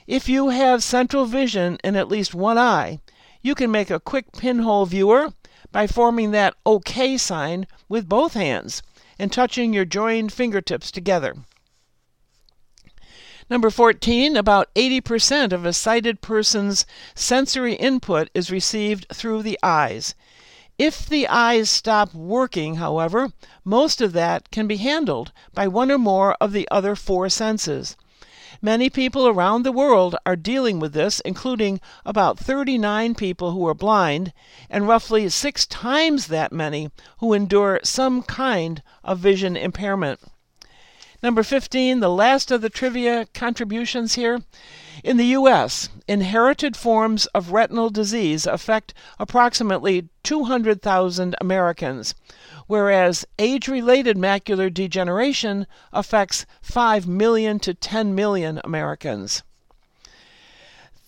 If 0.08 0.28
you 0.28 0.48
have 0.48 0.82
central 0.82 1.24
vision 1.24 1.78
in 1.84 1.94
at 1.94 2.08
least 2.08 2.34
one 2.34 2.58
eye, 2.58 3.00
you 3.42 3.54
can 3.54 3.70
make 3.70 3.90
a 3.90 4.00
quick 4.00 4.32
pinhole 4.32 4.86
viewer 4.86 5.32
by 5.70 5.86
forming 5.86 6.32
that 6.32 6.54
OK 6.64 7.16
sign 7.16 7.68
with 7.88 8.08
both 8.08 8.34
hands 8.34 8.82
and 9.20 9.32
touching 9.32 9.72
your 9.72 9.84
joined 9.84 10.32
fingertips 10.32 10.90
together. 10.90 11.34
Number 13.48 13.70
14, 13.70 14.36
about 14.36 14.74
80% 14.74 15.52
of 15.52 15.64
a 15.64 15.72
sighted 15.72 16.20
person's 16.20 16.84
sensory 17.14 17.74
input 17.74 18.28
is 18.34 18.50
received 18.50 19.06
through 19.14 19.42
the 19.42 19.56
eyes. 19.62 20.16
If 20.78 21.08
the 21.08 21.28
eyes 21.28 21.70
stop 21.70 22.12
working, 22.12 22.74
however, 22.74 23.32
most 23.64 24.00
of 24.00 24.12
that 24.14 24.50
can 24.50 24.66
be 24.66 24.78
handled 24.78 25.30
by 25.54 25.68
one 25.68 25.92
or 25.92 25.98
more 25.98 26.36
of 26.40 26.50
the 26.50 26.66
other 26.72 26.96
four 26.96 27.28
senses. 27.28 27.96
Many 28.60 28.90
people 28.90 29.28
around 29.28 29.62
the 29.62 29.70
world 29.70 30.16
are 30.26 30.34
dealing 30.34 30.80
with 30.80 30.92
this, 30.92 31.20
including 31.20 31.80
about 32.04 32.40
39 32.40 33.14
people 33.14 33.52
who 33.52 33.64
are 33.68 33.74
blind, 33.74 34.32
and 34.68 34.88
roughly 34.88 35.28
six 35.28 35.66
times 35.66 36.26
that 36.26 36.52
many 36.52 36.90
who 37.18 37.32
endure 37.32 37.78
some 37.84 38.24
kind 38.24 38.82
of 39.04 39.20
vision 39.20 39.56
impairment. 39.56 40.18
Number 41.22 41.42
15, 41.42 42.00
the 42.00 42.10
last 42.10 42.50
of 42.50 42.60
the 42.60 42.68
trivia 42.68 43.26
contributions 43.32 44.14
here. 44.14 44.42
In 45.02 45.16
the 45.16 45.26
U.S., 45.26 45.88
inherited 46.06 46.76
forms 46.76 47.26
of 47.26 47.52
retinal 47.52 47.90
disease 47.90 48.46
affect 48.46 48.92
approximately 49.18 50.08
200,000 50.24 51.34
Americans, 51.40 52.14
whereas 52.66 53.24
age 53.38 53.66
related 53.66 54.16
macular 54.16 54.72
degeneration 54.72 55.66
affects 55.92 56.44
5 56.60 57.06
million 57.06 57.58
to 57.60 57.72
10 57.72 58.14
million 58.14 58.60
Americans. 58.62 59.42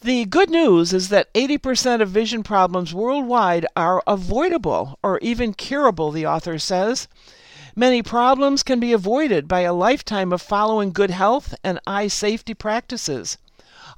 The 0.01 0.27
good 0.27 0.49
news 0.49 0.93
is 0.93 1.09
that 1.09 1.33
80% 1.35 2.01
of 2.01 2.09
vision 2.09 2.43
problems 2.45 2.95
worldwide 2.95 3.67
are 3.77 4.03
avoidable 4.07 4.99
or 5.03 5.19
even 5.19 5.53
curable, 5.53 6.13
the 6.13 6.25
author 6.25 6.59
says. 6.59 7.09
Many 7.79 8.03
problems 8.03 8.65
can 8.65 8.81
be 8.81 8.93
avoided 8.93 9.47
by 9.47 9.61
a 9.61 9.73
lifetime 9.73 10.33
of 10.33 10.43
following 10.43 10.91
good 10.91 11.13
health 11.13 11.55
and 11.63 11.79
eye 11.87 12.09
safety 12.09 12.53
practices. 12.53 13.39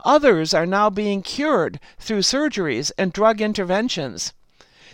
Others 0.05 0.53
are 0.53 0.67
now 0.67 0.91
being 0.91 1.23
cured 1.23 1.81
through 1.99 2.21
surgeries 2.21 2.93
and 2.99 3.11
drug 3.11 3.41
interventions. 3.41 4.35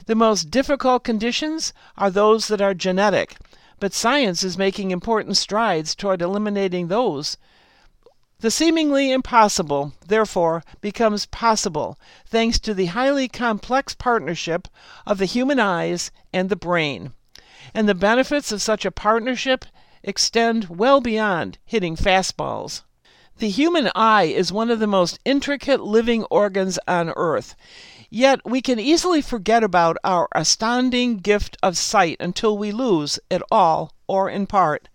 The 0.04 0.14
most 0.14 0.52
difficult 0.52 1.02
conditions 1.02 1.72
are 1.98 2.10
those 2.10 2.46
that 2.46 2.60
are 2.60 2.74
genetic, 2.74 3.34
but 3.80 3.92
science 3.92 4.44
is 4.44 4.56
making 4.56 4.92
important 4.92 5.36
strides 5.36 5.96
toward 5.96 6.22
eliminating 6.22 6.86
those. 6.86 7.36
The 8.38 8.52
seemingly 8.52 9.10
impossible, 9.10 9.94
therefore, 10.06 10.62
becomes 10.80 11.26
possible 11.26 11.98
thanks 12.24 12.60
to 12.60 12.72
the 12.72 12.86
highly 12.86 13.26
complex 13.26 13.96
partnership 13.96 14.68
of 15.04 15.18
the 15.18 15.24
human 15.24 15.58
eyes 15.58 16.12
and 16.32 16.50
the 16.50 16.54
brain 16.54 17.14
and 17.74 17.88
the 17.88 17.94
benefits 17.94 18.52
of 18.52 18.62
such 18.62 18.84
a 18.84 18.90
partnership 18.90 19.64
extend 20.02 20.68
well 20.68 21.00
beyond 21.00 21.58
hitting 21.64 21.96
fastballs. 21.96 22.82
The 23.38 23.50
human 23.50 23.90
eye 23.94 24.24
is 24.24 24.50
one 24.50 24.70
of 24.70 24.78
the 24.78 24.86
most 24.86 25.18
intricate 25.24 25.80
living 25.80 26.24
organs 26.30 26.78
on 26.88 27.12
earth. 27.16 27.54
Yet 28.08 28.40
we 28.46 28.62
can 28.62 28.78
easily 28.78 29.20
forget 29.20 29.62
about 29.62 29.98
our 30.04 30.28
astounding 30.32 31.18
gift 31.18 31.58
of 31.62 31.76
sight 31.76 32.16
until 32.18 32.56
we 32.56 32.72
lose 32.72 33.18
it 33.28 33.42
all 33.50 33.92
or 34.06 34.30
in 34.30 34.46
part. 34.46 34.88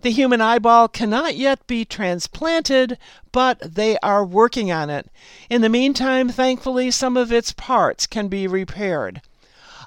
The 0.00 0.10
human 0.10 0.40
eyeball 0.40 0.88
cannot 0.88 1.36
yet 1.36 1.66
be 1.66 1.84
transplanted, 1.84 2.96
but 3.30 3.60
they 3.74 3.98
are 3.98 4.24
working 4.24 4.72
on 4.72 4.88
it. 4.88 5.08
In 5.50 5.60
the 5.60 5.68
meantime, 5.68 6.28
thankfully, 6.28 6.90
some 6.90 7.16
of 7.16 7.32
its 7.32 7.52
parts 7.52 8.06
can 8.06 8.28
be 8.28 8.46
repaired. 8.46 9.20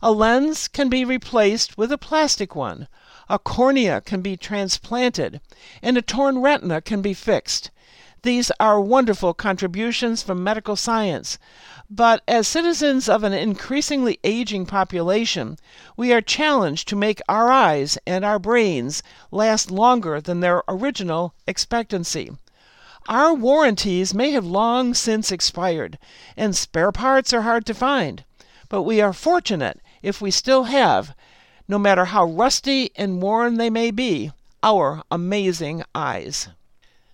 A 0.08 0.12
lens 0.12 0.68
can 0.68 0.88
be 0.88 1.04
replaced 1.04 1.80
with 1.80 1.92
a 1.92 1.98
plastic 1.98 2.56
one, 2.56 2.88
a 3.28 3.40
cornea 3.40 4.02
can 4.02 4.22
be 4.22 4.38
transplanted, 4.38 5.42
and 5.82 5.98
a 5.98 6.04
torn 6.04 6.44
retina 6.44 6.80
can 6.80 7.02
be 7.02 7.16
fixed. 7.16 7.72
These 8.22 8.52
are 8.60 8.80
wonderful 8.80 9.34
contributions 9.34 10.22
from 10.22 10.44
medical 10.44 10.76
science. 10.76 11.40
But 11.90 12.22
as 12.28 12.48
citizens 12.48 13.10
of 13.10 13.24
an 13.24 13.34
increasingly 13.34 14.20
aging 14.24 14.68
population, 14.68 15.58
we 15.98 16.14
are 16.14 16.22
challenged 16.22 16.88
to 16.90 16.96
make 16.96 17.20
our 17.28 17.52
eyes 17.52 17.98
and 18.06 18.24
our 18.24 18.38
brains 18.38 19.02
last 19.32 19.72
longer 19.72 20.22
than 20.22 20.40
their 20.40 20.62
original 20.68 21.34
expectancy. 21.48 22.30
Our 23.10 23.34
warranties 23.34 24.14
may 24.14 24.30
have 24.34 24.46
long 24.46 24.94
since 24.94 25.32
expired, 25.32 25.98
and 26.38 26.56
spare 26.56 26.92
parts 26.92 27.34
are 27.34 27.42
hard 27.42 27.66
to 27.66 27.74
find, 27.74 28.24
but 28.70 28.84
we 28.84 29.02
are 29.02 29.12
fortunate 29.12 29.82
if 30.06 30.22
we 30.22 30.30
still 30.30 30.66
have, 30.66 31.16
no 31.68 31.80
matter 31.80 32.06
how 32.06 32.24
rusty 32.24 32.92
and 32.96 33.24
worn 33.24 33.56
they 33.56 33.72
may 33.72 33.90
be, 33.90 34.32
our 34.62 35.02
amazing 35.10 35.84
eyes. 35.96 36.48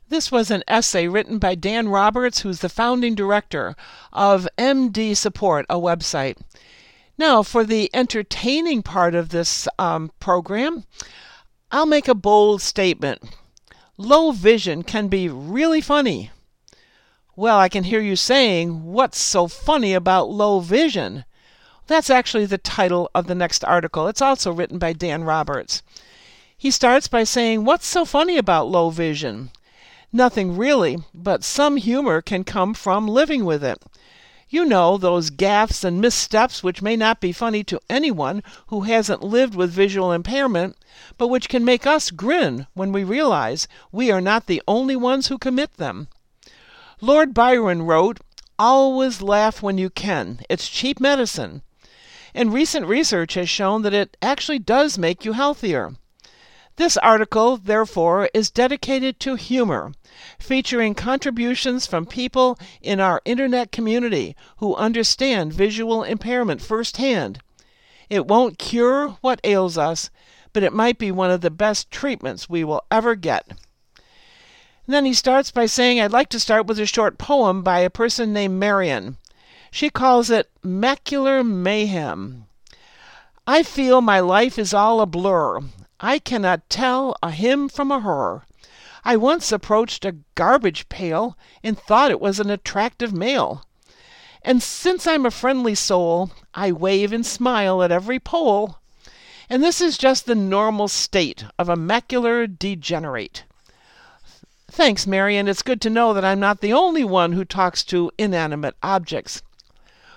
This 0.10 0.30
was 0.30 0.52
an 0.52 0.62
essay 0.68 1.08
written 1.08 1.40
by 1.40 1.56
Dan 1.56 1.88
Roberts, 1.88 2.42
who's 2.42 2.60
the 2.60 2.68
founding 2.68 3.16
director 3.16 3.78
of 4.12 4.46
MD 4.58 5.16
Support, 5.16 5.66
a 5.70 5.76
website. 5.76 6.38
Now, 7.18 7.44
for 7.44 7.64
the 7.64 7.90
entertaining 7.94 8.84
part 8.84 9.16
of 9.16 9.30
this 9.30 9.70
um, 9.80 10.12
program, 10.20 10.84
I'll 11.72 11.86
make 11.86 12.10
a 12.10 12.14
bold 12.14 12.62
statement. 12.62 13.24
Low 13.96 14.32
vision 14.32 14.84
can 14.84 15.08
be 15.08 15.30
really 15.30 15.80
funny. 15.80 16.32
Well, 17.38 17.58
I 17.58 17.70
can 17.70 17.86
hear 17.86 18.02
you 18.02 18.18
saying, 18.18 18.84
What's 18.84 19.18
so 19.18 19.48
funny 19.48 19.94
about 19.94 20.30
low 20.30 20.60
vision? 20.60 21.24
That's 21.88 22.10
actually 22.10 22.46
the 22.46 22.58
title 22.58 23.10
of 23.14 23.28
the 23.28 23.36
next 23.36 23.66
article. 23.66 24.08
It's 24.08 24.22
also 24.22 24.54
written 24.54 24.78
by 24.78 24.94
Dan 24.94 25.24
Roberts. 25.24 25.84
He 26.58 26.72
starts 26.72 27.08
by 27.08 27.24
saying, 27.24 27.66
What's 27.66 27.88
so 27.88 28.06
funny 28.06 28.38
about 28.38 28.70
low 28.70 28.92
vision? 28.92 29.52
Nothing 30.14 30.58
really, 30.58 31.00
but 31.14 31.44
some 31.44 31.78
humor 31.78 32.22
can 32.22 32.44
come 32.44 32.74
from 32.74 33.08
living 33.08 33.46
with 33.46 33.64
it. 33.64 33.82
You 34.50 34.66
know, 34.66 34.98
those 34.98 35.32
gaffes 35.32 35.86
and 35.86 36.02
missteps 36.02 36.62
which 36.62 36.82
may 36.82 36.98
not 36.98 37.22
be 37.22 37.32
funny 37.32 37.64
to 37.64 37.80
anyone 37.90 38.44
who 38.68 38.82
hasn't 38.82 39.24
lived 39.24 39.56
with 39.56 39.72
visual 39.72 40.12
impairment, 40.12 40.76
but 41.18 41.30
which 41.30 41.48
can 41.48 41.64
make 41.64 41.88
us 41.88 42.12
grin 42.12 42.68
when 42.74 42.92
we 42.92 43.06
realize 43.06 43.70
we 43.92 44.12
are 44.12 44.20
not 44.20 44.48
the 44.48 44.62
only 44.68 44.96
ones 44.96 45.28
who 45.28 45.38
commit 45.38 45.78
them. 45.78 46.10
Lord 47.00 47.34
Byron 47.34 47.84
wrote, 47.84 48.20
Always 48.60 49.22
laugh 49.22 49.64
when 49.64 49.78
you 49.78 49.90
can. 49.90 50.42
It's 50.50 50.68
cheap 50.70 51.00
medicine. 51.00 51.64
And 52.34 52.54
recent 52.54 52.86
research 52.86 53.34
has 53.34 53.50
shown 53.50 53.82
that 53.82 53.94
it 53.94 54.18
actually 54.22 54.60
does 54.60 54.98
make 54.98 55.26
you 55.26 55.34
healthier. 55.34 55.96
This 56.78 56.96
article, 56.98 57.58
therefore, 57.58 58.30
is 58.34 58.50
dedicated 58.50 59.20
to 59.20 59.36
humor, 59.36 59.92
featuring 60.40 60.96
contributions 60.96 61.86
from 61.86 62.06
people 62.06 62.58
in 62.82 63.00
our 63.00 63.22
internet 63.26 63.72
community 63.72 64.36
who 64.58 64.76
understand 64.76 65.54
visual 65.54 66.04
impairment 66.04 66.62
firsthand. 66.62 67.40
It 68.10 68.28
won't 68.28 68.58
cure 68.58 69.18
what 69.22 69.42
ails 69.44 69.78
us, 69.78 70.10
but 70.54 70.64
it 70.64 70.74
might 70.74 70.98
be 70.98 71.12
one 71.12 71.32
of 71.32 71.42
the 71.42 71.52
best 71.52 71.92
treatments 71.92 72.50
we 72.50 72.64
will 72.64 72.84
ever 72.90 73.16
get. 73.16 73.52
And 74.86 74.96
then 74.96 75.06
he 75.06 75.14
starts 75.14 75.52
by 75.52 75.68
saying, 75.68 76.02
I'd 76.02 76.12
like 76.12 76.30
to 76.30 76.40
start 76.40 76.66
with 76.66 76.80
a 76.80 76.86
short 76.86 77.18
poem 77.18 77.62
by 77.62 77.80
a 77.80 77.90
person 77.90 78.34
named 78.34 78.60
Marion. 78.60 79.18
She 79.74 79.90
calls 79.90 80.30
it 80.30 80.52
Macular 80.64 81.44
Mayhem. 81.46 82.46
I 83.48 83.64
feel 83.64 84.02
my 84.02 84.20
life 84.20 84.60
is 84.60 84.74
all 84.74 85.02
a 85.02 85.06
blur. 85.06 85.62
I 86.00 86.20
cannot 86.20 86.70
tell 86.70 87.16
a 87.24 87.32
him 87.32 87.70
from 87.70 87.90
a 87.90 88.02
her. 88.02 88.44
I 89.04 89.16
once 89.18 89.52
approached 89.52 90.06
a 90.06 90.18
garbage 90.36 90.90
pail 90.90 91.38
and 91.64 91.80
thought 91.80 92.12
it 92.12 92.20
was 92.20 92.40
an 92.40 92.50
attractive 92.50 93.14
male. 93.14 93.66
And 94.44 94.62
since 94.62 95.08
I'm 95.08 95.26
a 95.26 95.32
friendly 95.32 95.74
soul, 95.76 96.32
I 96.54 96.72
wave 96.72 97.14
and 97.14 97.26
smile 97.26 97.82
at 97.82 97.92
every 97.92 98.20
pole. 98.20 98.78
And 99.50 99.64
this 99.64 99.82
is 99.82 99.98
just 99.98 100.26
the 100.26 100.36
normal 100.36 100.90
state 100.90 101.46
of 101.58 101.70
a 101.70 101.76
macular 101.76 102.46
degenerate. 102.46 103.46
Thanks, 104.70 105.08
Marion. 105.08 105.48
It's 105.48 105.62
good 105.64 105.82
to 105.82 105.90
know 105.90 106.14
that 106.14 106.26
I'm 106.26 106.40
not 106.40 106.62
the 106.62 106.74
only 106.74 107.04
one 107.04 107.34
who 107.34 107.46
talks 107.46 107.84
to 107.86 108.12
inanimate 108.18 108.76
objects. 108.84 109.42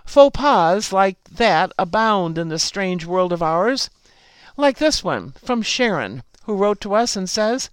Faux 0.05 0.37
pas 0.38 0.93
like 0.93 1.17
that 1.25 1.73
abound 1.79 2.37
in 2.37 2.49
this 2.49 2.62
strange 2.62 3.07
world 3.07 3.33
of 3.33 3.43
ours. 3.43 3.88
Like 4.57 4.77
this 4.77 5.03
one 5.03 5.33
from 5.43 5.62
Sharon, 5.62 6.23
who 6.45 6.55
wrote 6.55 6.81
to 6.83 6.95
us 6.95 7.17
and 7.17 7.29
says, 7.29 7.71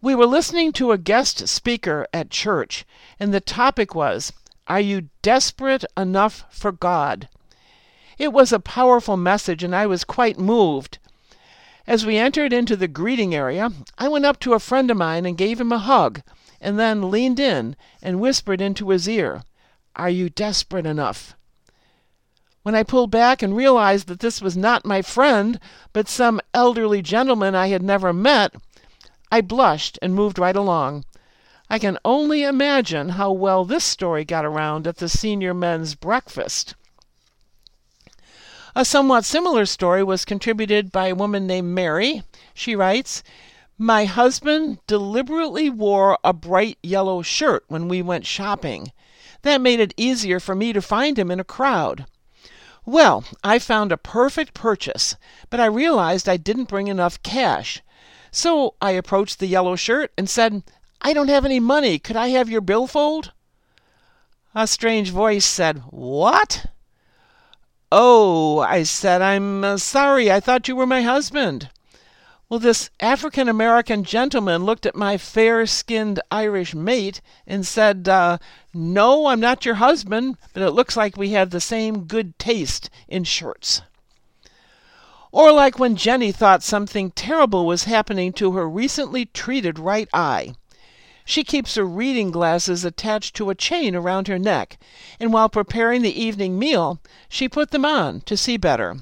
We 0.00 0.14
were 0.14 0.26
listening 0.26 0.72
to 0.74 0.92
a 0.92 0.98
guest 0.98 1.48
speaker 1.48 2.06
at 2.14 2.30
church, 2.30 2.84
and 3.18 3.34
the 3.34 3.40
topic 3.40 3.94
was, 3.94 4.32
Are 4.68 4.80
you 4.80 5.08
desperate 5.20 5.84
enough 5.96 6.44
for 6.48 6.70
God? 6.70 7.28
It 8.18 8.32
was 8.32 8.52
a 8.52 8.60
powerful 8.60 9.16
message, 9.16 9.64
and 9.64 9.74
I 9.74 9.86
was 9.86 10.04
quite 10.04 10.38
moved. 10.38 10.98
As 11.86 12.06
we 12.06 12.18
entered 12.18 12.52
into 12.52 12.76
the 12.76 12.86
greeting 12.86 13.34
area, 13.34 13.72
I 13.98 14.06
went 14.06 14.24
up 14.24 14.38
to 14.40 14.54
a 14.54 14.60
friend 14.60 14.92
of 14.92 14.96
mine 14.96 15.26
and 15.26 15.36
gave 15.36 15.60
him 15.60 15.72
a 15.72 15.78
hug, 15.78 16.22
and 16.60 16.78
then 16.78 17.10
leaned 17.10 17.40
in 17.40 17.74
and 18.00 18.20
whispered 18.20 18.60
into 18.60 18.90
his 18.90 19.08
ear, 19.08 19.42
Are 19.96 20.10
you 20.10 20.30
desperate 20.30 20.86
enough? 20.86 21.34
When 22.62 22.74
I 22.74 22.82
pulled 22.82 23.10
back 23.10 23.42
and 23.42 23.56
realized 23.56 24.06
that 24.06 24.20
this 24.20 24.40
was 24.40 24.56
not 24.56 24.86
my 24.86 25.02
friend, 25.02 25.58
but 25.92 26.08
some 26.08 26.40
elderly 26.54 27.02
gentleman 27.02 27.54
I 27.54 27.68
had 27.68 27.82
never 27.82 28.12
met, 28.12 28.54
I 29.30 29.40
blushed 29.40 29.98
and 30.00 30.14
moved 30.14 30.38
right 30.38 30.54
along. 30.54 31.04
I 31.68 31.78
can 31.78 31.98
only 32.04 32.42
imagine 32.42 33.10
how 33.10 33.32
well 33.32 33.64
this 33.64 33.84
story 33.84 34.24
got 34.24 34.44
around 34.44 34.86
at 34.86 34.98
the 34.98 35.08
senior 35.08 35.54
men's 35.54 35.94
breakfast. 35.94 36.74
A 38.74 38.84
somewhat 38.84 39.24
similar 39.24 39.66
story 39.66 40.02
was 40.02 40.24
contributed 40.24 40.92
by 40.92 41.08
a 41.08 41.14
woman 41.14 41.46
named 41.46 41.74
Mary. 41.74 42.22
She 42.54 42.76
writes, 42.76 43.22
My 43.76 44.04
husband 44.04 44.78
deliberately 44.86 45.68
wore 45.68 46.16
a 46.22 46.32
bright 46.32 46.78
yellow 46.82 47.22
shirt 47.22 47.64
when 47.68 47.88
we 47.88 48.00
went 48.00 48.24
shopping. 48.24 48.92
That 49.42 49.60
made 49.60 49.80
it 49.80 49.94
easier 49.96 50.40
for 50.40 50.54
me 50.54 50.72
to 50.72 50.80
find 50.80 51.18
him 51.18 51.30
in 51.30 51.40
a 51.40 51.44
crowd. 51.44 52.06
Well, 52.84 53.24
I 53.44 53.58
found 53.58 53.92
a 53.92 53.96
perfect 53.96 54.54
purchase, 54.54 55.16
but 55.50 55.60
I 55.60 55.66
realized 55.66 56.28
I 56.28 56.36
didn't 56.36 56.68
bring 56.68 56.88
enough 56.88 57.22
cash. 57.22 57.80
So 58.30 58.74
I 58.80 58.92
approached 58.92 59.38
the 59.38 59.46
yellow 59.46 59.76
shirt 59.76 60.12
and 60.16 60.28
said, 60.28 60.62
I 61.00 61.12
don't 61.12 61.28
have 61.28 61.44
any 61.44 61.60
money. 61.60 61.98
Could 61.98 62.16
I 62.16 62.28
have 62.28 62.48
your 62.48 62.60
billfold? 62.60 63.32
A 64.54 64.66
strange 64.66 65.10
voice 65.10 65.44
said, 65.44 65.82
What? 65.90 66.66
Oh, 67.90 68.60
I 68.60 68.84
said, 68.84 69.20
I'm 69.20 69.64
uh, 69.64 69.76
sorry. 69.76 70.30
I 70.30 70.40
thought 70.40 70.66
you 70.68 70.76
were 70.76 70.86
my 70.86 71.02
husband. 71.02 71.68
Well, 72.52 72.58
this 72.58 72.90
African 73.00 73.48
American 73.48 74.04
gentleman 74.04 74.66
looked 74.66 74.84
at 74.84 74.94
my 74.94 75.16
fair 75.16 75.64
skinned 75.64 76.20
Irish 76.30 76.74
mate 76.74 77.22
and 77.46 77.66
said, 77.66 78.06
uh, 78.06 78.36
No, 78.74 79.28
I'm 79.28 79.40
not 79.40 79.64
your 79.64 79.76
husband, 79.76 80.36
but 80.52 80.62
it 80.62 80.72
looks 80.72 80.94
like 80.94 81.16
we 81.16 81.30
have 81.30 81.48
the 81.48 81.62
same 81.62 82.04
good 82.04 82.38
taste 82.38 82.90
in 83.08 83.24
shirts. 83.24 83.80
Or 85.30 85.50
like 85.50 85.78
when 85.78 85.96
Jenny 85.96 86.30
thought 86.30 86.62
something 86.62 87.12
terrible 87.12 87.64
was 87.64 87.84
happening 87.84 88.34
to 88.34 88.52
her 88.52 88.68
recently 88.68 89.24
treated 89.24 89.78
right 89.78 90.10
eye. 90.12 90.52
She 91.24 91.44
keeps 91.44 91.76
her 91.76 91.86
reading 91.86 92.30
glasses 92.30 92.84
attached 92.84 93.34
to 93.36 93.48
a 93.48 93.54
chain 93.54 93.96
around 93.96 94.28
her 94.28 94.38
neck, 94.38 94.76
and 95.18 95.32
while 95.32 95.48
preparing 95.48 96.02
the 96.02 96.22
evening 96.22 96.58
meal, 96.58 97.00
she 97.30 97.48
put 97.48 97.70
them 97.70 97.86
on 97.86 98.20
to 98.26 98.36
see 98.36 98.58
better. 98.58 98.98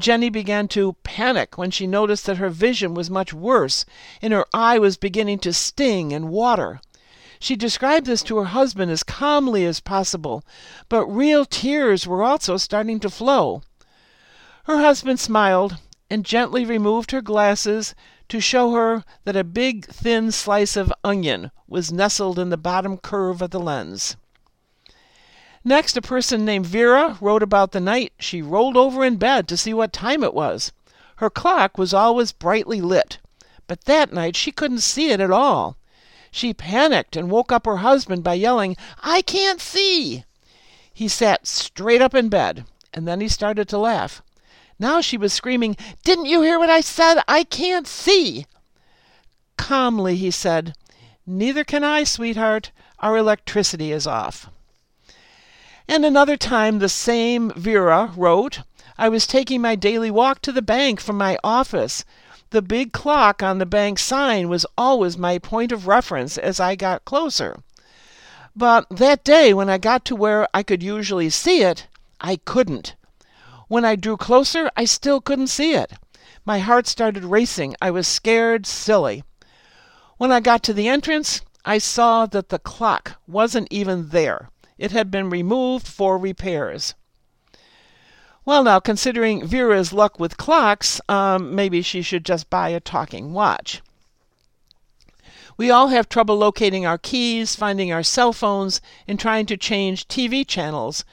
Jenny 0.00 0.28
began 0.28 0.68
to 0.68 0.96
panic 1.02 1.56
when 1.56 1.70
she 1.70 1.86
noticed 1.86 2.26
that 2.26 2.38
her 2.38 2.50
vision 2.50 2.94
was 2.94 3.10
much 3.10 3.32
worse 3.32 3.84
and 4.20 4.32
her 4.32 4.46
eye 4.52 4.78
was 4.78 4.96
beginning 4.96 5.38
to 5.40 5.52
sting 5.52 6.12
and 6.12 6.28
water. 6.28 6.80
She 7.38 7.56
described 7.56 8.06
this 8.06 8.22
to 8.24 8.38
her 8.38 8.46
husband 8.46 8.90
as 8.90 9.02
calmly 9.02 9.64
as 9.64 9.80
possible, 9.80 10.42
but 10.88 11.06
real 11.06 11.44
tears 11.44 12.06
were 12.06 12.22
also 12.22 12.56
starting 12.56 12.98
to 13.00 13.10
flow. 13.10 13.62
Her 14.64 14.78
husband 14.78 15.20
smiled 15.20 15.76
and 16.10 16.24
gently 16.24 16.64
removed 16.64 17.10
her 17.10 17.22
glasses 17.22 17.94
to 18.28 18.40
show 18.40 18.72
her 18.72 19.04
that 19.24 19.36
a 19.36 19.44
big 19.44 19.86
thin 19.86 20.32
slice 20.32 20.76
of 20.76 20.92
onion 21.04 21.50
was 21.68 21.92
nestled 21.92 22.38
in 22.38 22.50
the 22.50 22.56
bottom 22.56 22.96
curve 22.98 23.42
of 23.42 23.50
the 23.50 23.60
lens. 23.60 24.16
Next, 25.68 25.96
a 25.96 26.00
person 26.00 26.44
named 26.44 26.64
Vera 26.64 27.18
wrote 27.20 27.42
about 27.42 27.72
the 27.72 27.80
night 27.80 28.12
she 28.20 28.40
rolled 28.40 28.76
over 28.76 29.04
in 29.04 29.16
bed 29.16 29.48
to 29.48 29.56
see 29.56 29.74
what 29.74 29.92
time 29.92 30.22
it 30.22 30.32
was. 30.32 30.70
Her 31.16 31.28
clock 31.28 31.76
was 31.76 31.92
always 31.92 32.30
brightly 32.30 32.80
lit, 32.80 33.18
but 33.66 33.84
that 33.86 34.12
night 34.12 34.36
she 34.36 34.52
couldn't 34.52 34.82
see 34.82 35.10
it 35.10 35.18
at 35.18 35.32
all. 35.32 35.76
She 36.30 36.54
panicked 36.54 37.16
and 37.16 37.32
woke 37.32 37.50
up 37.50 37.66
her 37.66 37.78
husband 37.78 38.22
by 38.22 38.34
yelling, 38.34 38.76
I 39.02 39.22
can't 39.22 39.60
see. 39.60 40.22
He 40.94 41.08
sat 41.08 41.48
straight 41.48 42.00
up 42.00 42.14
in 42.14 42.28
bed, 42.28 42.64
and 42.94 43.08
then 43.08 43.20
he 43.20 43.26
started 43.26 43.68
to 43.70 43.78
laugh. 43.78 44.22
Now 44.78 45.00
she 45.00 45.16
was 45.16 45.32
screaming, 45.32 45.76
Didn't 46.04 46.26
you 46.26 46.42
hear 46.42 46.60
what 46.60 46.70
I 46.70 46.80
said? 46.80 47.24
I 47.26 47.42
can't 47.42 47.88
see. 47.88 48.46
Calmly 49.56 50.14
he 50.14 50.30
said, 50.30 50.76
Neither 51.26 51.64
can 51.64 51.82
I, 51.82 52.04
sweetheart. 52.04 52.70
Our 53.00 53.16
electricity 53.16 53.90
is 53.90 54.06
off. 54.06 54.48
And 55.88 56.04
another 56.04 56.36
time 56.36 56.78
the 56.78 56.88
same 56.88 57.50
Vera 57.50 58.12
wrote, 58.16 58.60
I 58.98 59.08
was 59.08 59.26
taking 59.26 59.60
my 59.60 59.76
daily 59.76 60.10
walk 60.10 60.42
to 60.42 60.52
the 60.52 60.62
bank 60.62 61.00
from 61.00 61.16
my 61.16 61.38
office. 61.44 62.04
The 62.50 62.62
big 62.62 62.92
clock 62.92 63.42
on 63.42 63.58
the 63.58 63.66
bank 63.66 63.98
sign 63.98 64.48
was 64.48 64.66
always 64.76 65.16
my 65.16 65.38
point 65.38 65.70
of 65.70 65.86
reference 65.86 66.38
as 66.38 66.58
I 66.58 66.74
got 66.74 67.04
closer. 67.04 67.62
But 68.56 68.86
that 68.90 69.22
day, 69.22 69.52
when 69.52 69.68
I 69.68 69.78
got 69.78 70.04
to 70.06 70.16
where 70.16 70.48
I 70.54 70.62
could 70.62 70.82
usually 70.82 71.30
see 71.30 71.62
it, 71.62 71.86
I 72.20 72.36
couldn't. 72.36 72.96
When 73.68 73.84
I 73.84 73.96
drew 73.96 74.16
closer, 74.16 74.70
I 74.76 74.86
still 74.86 75.20
couldn't 75.20 75.48
see 75.48 75.74
it. 75.74 75.92
My 76.44 76.60
heart 76.60 76.86
started 76.86 77.24
racing. 77.24 77.76
I 77.82 77.90
was 77.90 78.08
scared 78.08 78.66
silly. 78.66 79.24
When 80.16 80.32
I 80.32 80.40
got 80.40 80.62
to 80.64 80.72
the 80.72 80.88
entrance, 80.88 81.42
I 81.64 81.78
saw 81.78 82.26
that 82.26 82.48
the 82.48 82.58
clock 82.58 83.20
wasn't 83.26 83.68
even 83.70 84.08
there. 84.08 84.50
It 84.78 84.92
had 84.92 85.10
been 85.10 85.30
removed 85.30 85.86
for 85.86 86.18
repairs. 86.18 86.94
Well, 88.44 88.62
now, 88.62 88.78
considering 88.78 89.44
Vera's 89.44 89.92
luck 89.92 90.20
with 90.20 90.36
clocks, 90.36 91.00
um, 91.08 91.54
maybe 91.54 91.82
she 91.82 92.00
should 92.02 92.24
just 92.24 92.48
buy 92.48 92.68
a 92.68 92.78
talking 92.78 93.32
watch. 93.32 93.82
We 95.56 95.70
all 95.70 95.88
have 95.88 96.08
trouble 96.08 96.36
locating 96.36 96.84
our 96.84 96.98
keys, 96.98 97.56
finding 97.56 97.90
our 97.90 98.02
cell 98.02 98.32
phones, 98.32 98.80
and 99.08 99.18
trying 99.18 99.46
to 99.46 99.56
change 99.56 100.06
TV 100.06 100.46
channels 100.46 101.04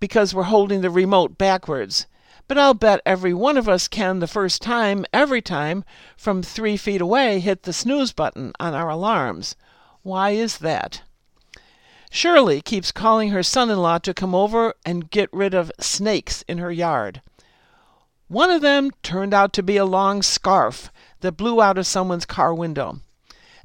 because 0.00 0.34
we're 0.34 0.42
holding 0.42 0.80
the 0.80 0.90
remote 0.90 1.38
backwards. 1.38 2.06
But 2.48 2.58
I'll 2.58 2.74
bet 2.74 3.00
every 3.06 3.32
one 3.32 3.56
of 3.56 3.68
us 3.68 3.88
can 3.88 4.18
the 4.18 4.26
first 4.26 4.60
time, 4.60 5.06
every 5.12 5.40
time, 5.40 5.84
from 6.16 6.42
three 6.42 6.76
feet 6.76 7.00
away, 7.00 7.40
hit 7.40 7.62
the 7.62 7.72
snooze 7.72 8.12
button 8.12 8.52
on 8.60 8.74
our 8.74 8.90
alarms. 8.90 9.56
Why 10.02 10.30
is 10.30 10.58
that? 10.58 11.02
Shirley 12.16 12.62
keeps 12.62 12.92
calling 12.92 13.28
her 13.28 13.42
son 13.42 13.68
in 13.68 13.76
law 13.76 13.98
to 13.98 14.14
come 14.14 14.34
over 14.34 14.72
and 14.86 15.10
get 15.10 15.28
rid 15.34 15.52
of 15.52 15.70
snakes 15.78 16.42
in 16.48 16.56
her 16.56 16.72
yard. 16.72 17.20
One 18.28 18.50
of 18.50 18.62
them 18.62 18.90
turned 19.02 19.34
out 19.34 19.52
to 19.52 19.62
be 19.62 19.76
a 19.76 19.84
long 19.84 20.22
scarf 20.22 20.90
that 21.20 21.36
blew 21.36 21.60
out 21.60 21.76
of 21.76 21.86
someone's 21.86 22.24
car 22.24 22.54
window. 22.54 23.00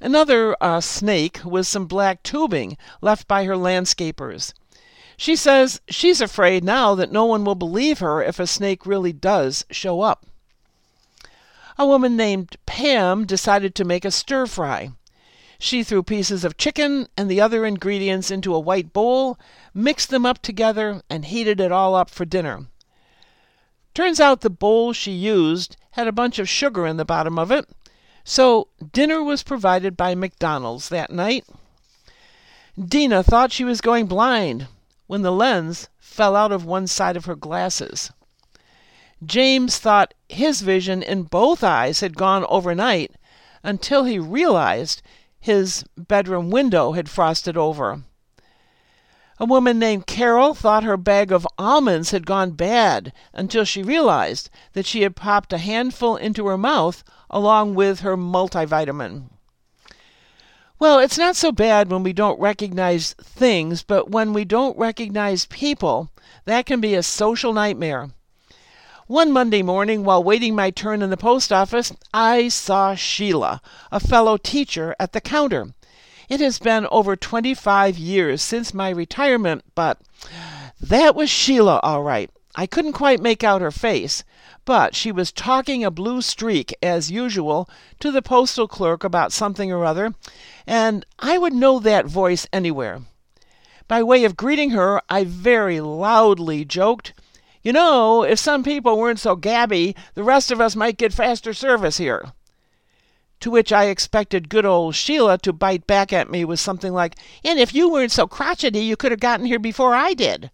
Another 0.02 0.58
uh, 0.60 0.82
snake 0.82 1.40
was 1.46 1.70
some 1.70 1.86
black 1.86 2.24
tubing 2.24 2.76
left 3.00 3.26
by 3.26 3.46
her 3.46 3.56
landscapers. 3.56 4.54
She 5.16 5.38
says 5.38 5.80
she's 5.88 6.20
afraid 6.20 6.62
now 6.62 6.94
that 6.96 7.10
no 7.10 7.24
one 7.24 7.46
will 7.46 7.56
believe 7.56 8.00
her 8.00 8.22
if 8.22 8.38
a 8.38 8.46
snake 8.46 8.86
really 8.86 9.14
does 9.14 9.64
show 9.72 10.02
up. 10.02 10.26
A 11.78 11.88
woman 11.88 12.18
named 12.18 12.58
Pam 12.66 13.26
decided 13.26 13.76
to 13.76 13.86
make 13.86 14.04
a 14.04 14.12
stir 14.12 14.46
fry. 14.46 14.92
She 15.64 15.84
threw 15.84 16.02
pieces 16.02 16.44
of 16.44 16.58
chicken 16.58 17.08
and 17.16 17.30
the 17.30 17.40
other 17.40 17.68
ingredients 17.68 18.32
into 18.32 18.56
a 18.56 18.60
white 18.60 18.92
bowl, 18.94 19.38
mixed 19.76 20.10
them 20.10 20.26
up 20.26 20.42
together, 20.42 21.04
and 21.08 21.24
heated 21.24 21.62
it 21.62 21.72
all 21.72 21.94
up 21.94 22.10
for 22.10 22.26
dinner. 22.26 22.66
Turns 23.94 24.20
out 24.20 24.42
the 24.42 24.50
bowl 24.50 24.92
she 24.92 25.12
used 25.12 25.78
had 25.92 26.08
a 26.08 26.12
bunch 26.12 26.40
of 26.40 26.50
sugar 26.50 26.88
in 26.88 26.98
the 26.98 27.06
bottom 27.06 27.38
of 27.38 27.52
it, 27.52 27.70
so 28.24 28.70
dinner 28.92 29.22
was 29.22 29.44
provided 29.44 29.96
by 29.96 30.16
McDonald's 30.16 30.90
that 30.90 31.12
night. 31.12 31.46
Dina 32.84 33.22
thought 33.22 33.52
she 33.52 33.64
was 33.64 33.82
going 33.82 34.08
blind 34.08 34.68
when 35.06 35.22
the 35.22 35.32
lens 35.32 35.90
fell 36.00 36.36
out 36.36 36.52
of 36.52 36.66
one 36.66 36.88
side 36.88 37.16
of 37.16 37.26
her 37.26 37.36
glasses. 37.36 38.12
James 39.24 39.78
thought 39.78 40.16
his 40.28 40.62
vision 40.62 41.04
in 41.04 41.22
both 41.22 41.64
eyes 41.64 42.00
had 42.00 42.18
gone 42.18 42.48
overnight 42.50 43.12
until 43.62 44.06
he 44.06 44.18
realized 44.18 45.04
his 45.42 45.84
bedroom 45.98 46.50
window 46.50 46.94
had 46.94 47.10
frosted 47.10 47.58
over. 47.58 48.04
A 49.40 49.46
woman 49.46 49.80
named 49.80 50.06
Carol 50.06 50.54
thought 50.54 50.84
her 50.84 50.98
bag 50.98 51.32
of 51.32 51.48
almonds 51.58 52.12
had 52.12 52.28
gone 52.28 52.52
bad 52.52 53.12
until 53.34 53.66
she 53.66 53.82
realized 53.82 54.52
that 54.74 54.86
she 54.86 55.02
had 55.02 55.16
popped 55.16 55.52
a 55.52 55.58
handful 55.58 56.16
into 56.16 56.46
her 56.46 56.60
mouth 56.60 57.04
along 57.28 57.74
with 57.74 58.02
her 58.02 58.16
multivitamin. 58.16 59.32
Well, 60.78 61.00
it's 61.00 61.18
not 61.18 61.36
so 61.36 61.52
bad 61.52 61.90
when 61.90 62.04
we 62.04 62.14
don't 62.14 62.40
recognize 62.40 63.14
things, 63.14 63.82
but 63.82 64.12
when 64.12 64.34
we 64.34 64.46
don't 64.46 64.78
recognize 64.78 65.46
people, 65.46 66.12
that 66.46 66.68
can 66.68 66.80
be 66.80 66.94
a 66.94 67.02
social 67.02 67.52
nightmare. 67.52 68.12
One 69.12 69.34
Monday 69.34 69.62
morning, 69.62 70.06
while 70.06 70.24
waiting 70.24 70.56
my 70.56 70.70
turn 70.70 71.02
in 71.02 71.10
the 71.10 71.18
post 71.18 71.52
office, 71.52 71.92
I 72.14 72.48
saw 72.48 72.96
Sheila, 72.96 73.62
a 73.92 74.00
fellow 74.00 74.38
teacher, 74.38 74.96
at 75.02 75.12
the 75.12 75.20
counter. 75.20 75.74
It 76.30 76.40
has 76.40 76.60
been 76.60 76.88
over 76.90 77.18
25 77.18 77.98
years 77.98 78.42
since 78.42 78.74
my 78.74 78.90
retirement, 78.90 79.66
but 79.76 80.00
that 80.80 81.14
was 81.14 81.30
Sheila, 81.30 81.82
all 81.84 82.04
right. 82.04 82.32
I 82.56 82.66
couldn't 82.66 82.94
quite 82.94 83.20
make 83.20 83.44
out 83.44 83.60
her 83.60 83.70
face, 83.70 84.24
but 84.64 84.96
she 84.96 85.12
was 85.12 85.34
talking 85.34 85.84
a 85.84 85.92
blue 85.92 86.22
streak, 86.22 86.74
as 86.82 87.12
usual, 87.12 87.70
to 88.00 88.12
the 88.12 88.22
postal 88.22 88.66
clerk 88.66 89.04
about 89.04 89.34
something 89.34 89.74
or 89.74 89.84
other, 89.84 90.14
and 90.66 91.06
I 91.20 91.38
would 91.38 91.54
know 91.54 91.80
that 91.80 92.06
voice 92.06 92.48
anywhere. 92.54 93.02
By 93.90 94.04
way 94.04 94.24
of 94.24 94.38
greeting 94.38 94.70
her, 94.70 95.02
I 95.10 95.26
very 95.26 95.82
loudly 95.82 96.64
joked, 96.64 97.12
you 97.64 97.72
know, 97.72 98.24
if 98.24 98.40
some 98.40 98.64
people 98.64 98.98
weren't 98.98 99.20
so 99.20 99.36
gabby, 99.36 99.96
the 100.16 100.24
rest 100.24 100.52
of 100.52 100.60
us 100.60 100.76
might 100.76 100.98
get 100.98 101.14
faster 101.14 101.54
service 101.54 101.98
here. 101.98 102.32
To 103.42 103.52
which 103.52 103.72
I 103.72 103.86
expected 103.86 104.50
good 104.50 104.66
old 104.66 104.96
Sheila 104.96 105.38
to 105.40 105.54
bite 105.54 105.88
back 105.88 106.14
at 106.14 106.30
me 106.30 106.46
with 106.46 106.60
something 106.60 106.94
like, 106.94 107.16
And 107.44 107.60
if 107.60 107.74
you 107.74 107.90
weren't 107.90 108.12
so 108.12 108.28
crotchety, 108.28 108.80
you 108.80 108.96
could 108.96 109.12
have 109.12 109.20
gotten 109.20 109.46
here 109.46 109.60
before 109.60 109.96
I 109.96 110.14
did. 110.14 110.52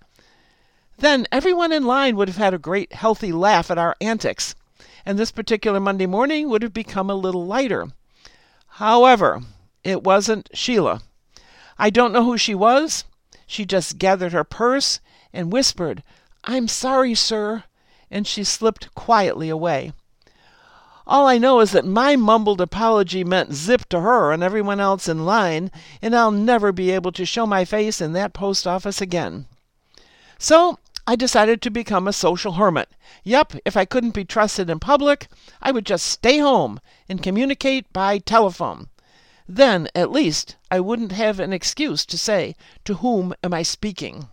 Then 0.97 1.27
everyone 1.31 1.71
in 1.71 1.85
line 1.85 2.15
would 2.15 2.27
have 2.27 2.37
had 2.37 2.53
a 2.53 2.57
great 2.57 2.93
healthy 2.93 3.31
laugh 3.31 3.69
at 3.69 3.77
our 3.77 3.95
antics, 4.01 4.55
and 5.05 5.17
this 5.17 5.31
particular 5.31 5.79
Monday 5.79 6.07
morning 6.07 6.49
would 6.49 6.63
have 6.63 6.73
become 6.73 7.09
a 7.09 7.15
little 7.15 7.45
lighter. 7.45 7.87
However, 8.67 9.41
it 9.83 10.03
wasn't 10.03 10.49
Sheila. 10.53 11.01
I 11.77 11.89
don't 11.89 12.11
know 12.11 12.23
who 12.23 12.37
she 12.37 12.55
was. 12.55 13.05
She 13.45 13.65
just 13.65 13.97
gathered 13.97 14.33
her 14.33 14.43
purse 14.43 14.99
and 15.31 15.53
whispered, 15.53 16.03
I'm 16.49 16.69
sorry, 16.69 17.13
sir, 17.13 17.65
and 18.09 18.25
she 18.25 18.45
slipped 18.45 18.95
quietly 18.95 19.49
away. 19.49 19.91
All 21.05 21.27
I 21.27 21.37
know 21.37 21.59
is 21.59 21.71
that 21.71 21.83
my 21.83 22.15
mumbled 22.15 22.61
apology 22.61 23.25
meant 23.25 23.53
zip 23.53 23.89
to 23.89 23.99
her 23.99 24.31
and 24.31 24.41
everyone 24.41 24.79
else 24.79 25.09
in 25.09 25.25
line, 25.25 25.71
and 26.01 26.15
I'll 26.15 26.31
never 26.31 26.71
be 26.71 26.91
able 26.91 27.11
to 27.11 27.25
show 27.25 27.45
my 27.45 27.65
face 27.65 27.99
in 27.99 28.13
that 28.13 28.31
post 28.31 28.65
office 28.65 29.01
again. 29.01 29.47
So 30.39 30.79
I 31.05 31.17
decided 31.17 31.61
to 31.63 31.69
become 31.69 32.07
a 32.07 32.13
social 32.13 32.53
hermit. 32.53 32.87
Yup, 33.25 33.53
if 33.65 33.75
I 33.75 33.83
couldn't 33.83 34.11
be 34.11 34.23
trusted 34.23 34.69
in 34.69 34.79
public, 34.79 35.27
I 35.61 35.71
would 35.71 35.85
just 35.85 36.07
stay 36.07 36.37
home 36.37 36.79
and 37.09 37.21
communicate 37.21 37.91
by 37.91 38.19
telephone. 38.19 38.87
Then, 39.49 39.89
at 39.93 40.11
least, 40.11 40.55
I 40.71 40.79
wouldn't 40.79 41.11
have 41.11 41.41
an 41.41 41.51
excuse 41.51 42.05
to 42.05 42.17
say, 42.17 42.55
To 42.85 42.95
whom 42.95 43.33
am 43.43 43.53
I 43.53 43.63
speaking? 43.63 44.29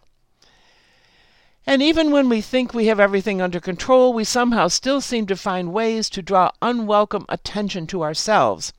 And 1.66 1.82
even 1.82 2.10
when 2.10 2.28
we 2.28 2.40
think 2.40 2.74
we 2.74 2.86
have 2.86 3.00
everything 3.00 3.40
under 3.40 3.58
control, 3.58 4.12
we 4.12 4.24
somehow 4.24 4.68
still 4.68 5.00
seem 5.00 5.26
to 5.26 5.36
find 5.36 5.72
ways 5.72 6.10
to 6.10 6.20
draw 6.22 6.50
unwelcome 6.60 7.24
attention 7.28 7.86
to 7.86 8.02
ourselves. 8.02 8.72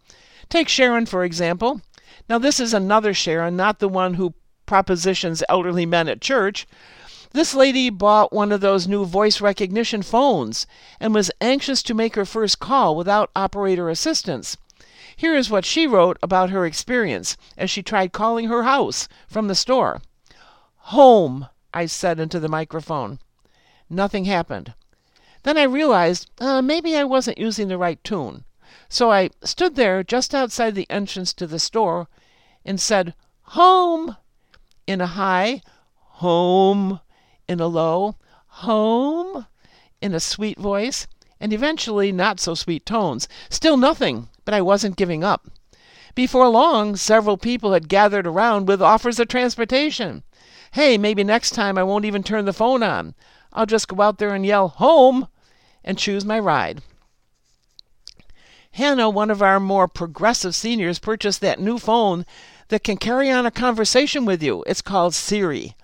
Take 0.49 0.69
Sharon, 0.69 1.07
for 1.07 1.23
example. 1.23 1.81
Now, 2.29 2.37
this 2.37 2.59
is 2.59 2.73
another 2.73 3.13
Sharon, 3.13 3.55
not 3.55 3.79
the 3.79 3.89
one 3.89 4.15
who 4.15 4.35
propositions 4.65 5.43
elderly 5.49 5.85
men 5.85 6.07
at 6.07 6.21
church. 6.21 6.67
This 7.31 7.53
lady 7.53 7.89
bought 7.89 8.31
one 8.31 8.51
of 8.51 8.61
those 8.61 8.87
new 8.87 9.03
voice 9.03 9.41
recognition 9.41 10.01
phones 10.01 10.67
and 10.99 11.13
was 11.13 11.31
anxious 11.41 11.83
to 11.83 11.93
make 11.93 12.15
her 12.15 12.25
first 12.25 12.59
call 12.59 12.95
without 12.95 13.31
operator 13.35 13.89
assistance. 13.89 14.57
Here 15.15 15.35
is 15.35 15.49
what 15.49 15.65
she 15.65 15.87
wrote 15.87 16.17
about 16.21 16.49
her 16.51 16.65
experience 16.65 17.35
as 17.57 17.69
she 17.69 17.81
tried 17.81 18.13
calling 18.13 18.47
her 18.47 18.63
house 18.63 19.07
from 19.27 19.47
the 19.47 19.55
store 19.55 20.01
Home. 20.89 21.47
I 21.75 21.87
said 21.87 22.19
into 22.19 22.39
the 22.39 22.47
microphone. 22.47 23.19
Nothing 23.89 24.25
happened. 24.25 24.73
Then 25.43 25.57
I 25.57 25.63
realized 25.63 26.31
uh, 26.39 26.61
maybe 26.61 26.95
I 26.95 27.03
wasn't 27.03 27.37
using 27.37 27.67
the 27.67 27.77
right 27.77 28.01
tune. 28.03 28.45
So 28.87 29.11
I 29.11 29.29
stood 29.43 29.75
there 29.75 30.01
just 30.01 30.33
outside 30.33 30.73
the 30.73 30.89
entrance 30.89 31.33
to 31.33 31.45
the 31.45 31.59
store 31.59 32.07
and 32.63 32.79
said, 32.79 33.13
Home! 33.41 34.15
in 34.87 35.01
a 35.01 35.07
high, 35.07 35.61
home 35.97 36.99
in 37.47 37.59
a 37.59 37.67
low, 37.67 38.15
home 38.47 39.45
in 40.01 40.13
a 40.13 40.19
sweet 40.19 40.57
voice, 40.57 41.07
and 41.39 41.51
eventually 41.51 42.11
not 42.11 42.39
so 42.39 42.53
sweet 42.53 42.85
tones. 42.85 43.27
Still 43.49 43.77
nothing, 43.77 44.29
but 44.45 44.53
I 44.53 44.61
wasn't 44.61 44.95
giving 44.95 45.23
up. 45.23 45.49
Before 46.13 46.47
long, 46.47 46.95
several 46.95 47.37
people 47.37 47.73
had 47.73 47.89
gathered 47.89 48.25
around 48.25 48.67
with 48.67 48.81
offers 48.81 49.19
of 49.19 49.27
transportation. 49.27 50.23
Hey, 50.75 50.97
maybe 50.97 51.23
next 51.23 51.51
time 51.51 51.77
I 51.77 51.83
won't 51.83 52.03
even 52.03 52.21
turn 52.21 52.43
the 52.43 52.51
phone 52.51 52.83
on. 52.83 53.15
I'll 53.53 53.65
just 53.65 53.87
go 53.87 54.01
out 54.01 54.17
there 54.17 54.35
and 54.35 54.45
yell, 54.45 54.67
Home! 54.67 55.29
and 55.85 55.97
choose 55.97 56.25
my 56.25 56.37
ride. 56.37 56.81
Hannah, 58.71 59.09
one 59.09 59.31
of 59.31 59.41
our 59.41 59.61
more 59.61 59.87
progressive 59.87 60.53
seniors, 60.53 60.99
purchased 60.99 61.39
that 61.39 61.61
new 61.61 61.77
phone 61.79 62.25
that 62.67 62.83
can 62.83 62.97
carry 62.97 63.31
on 63.31 63.45
a 63.45 63.51
conversation 63.51 64.25
with 64.25 64.43
you. 64.43 64.65
It's 64.67 64.81
called 64.81 65.15
Siri. 65.15 65.77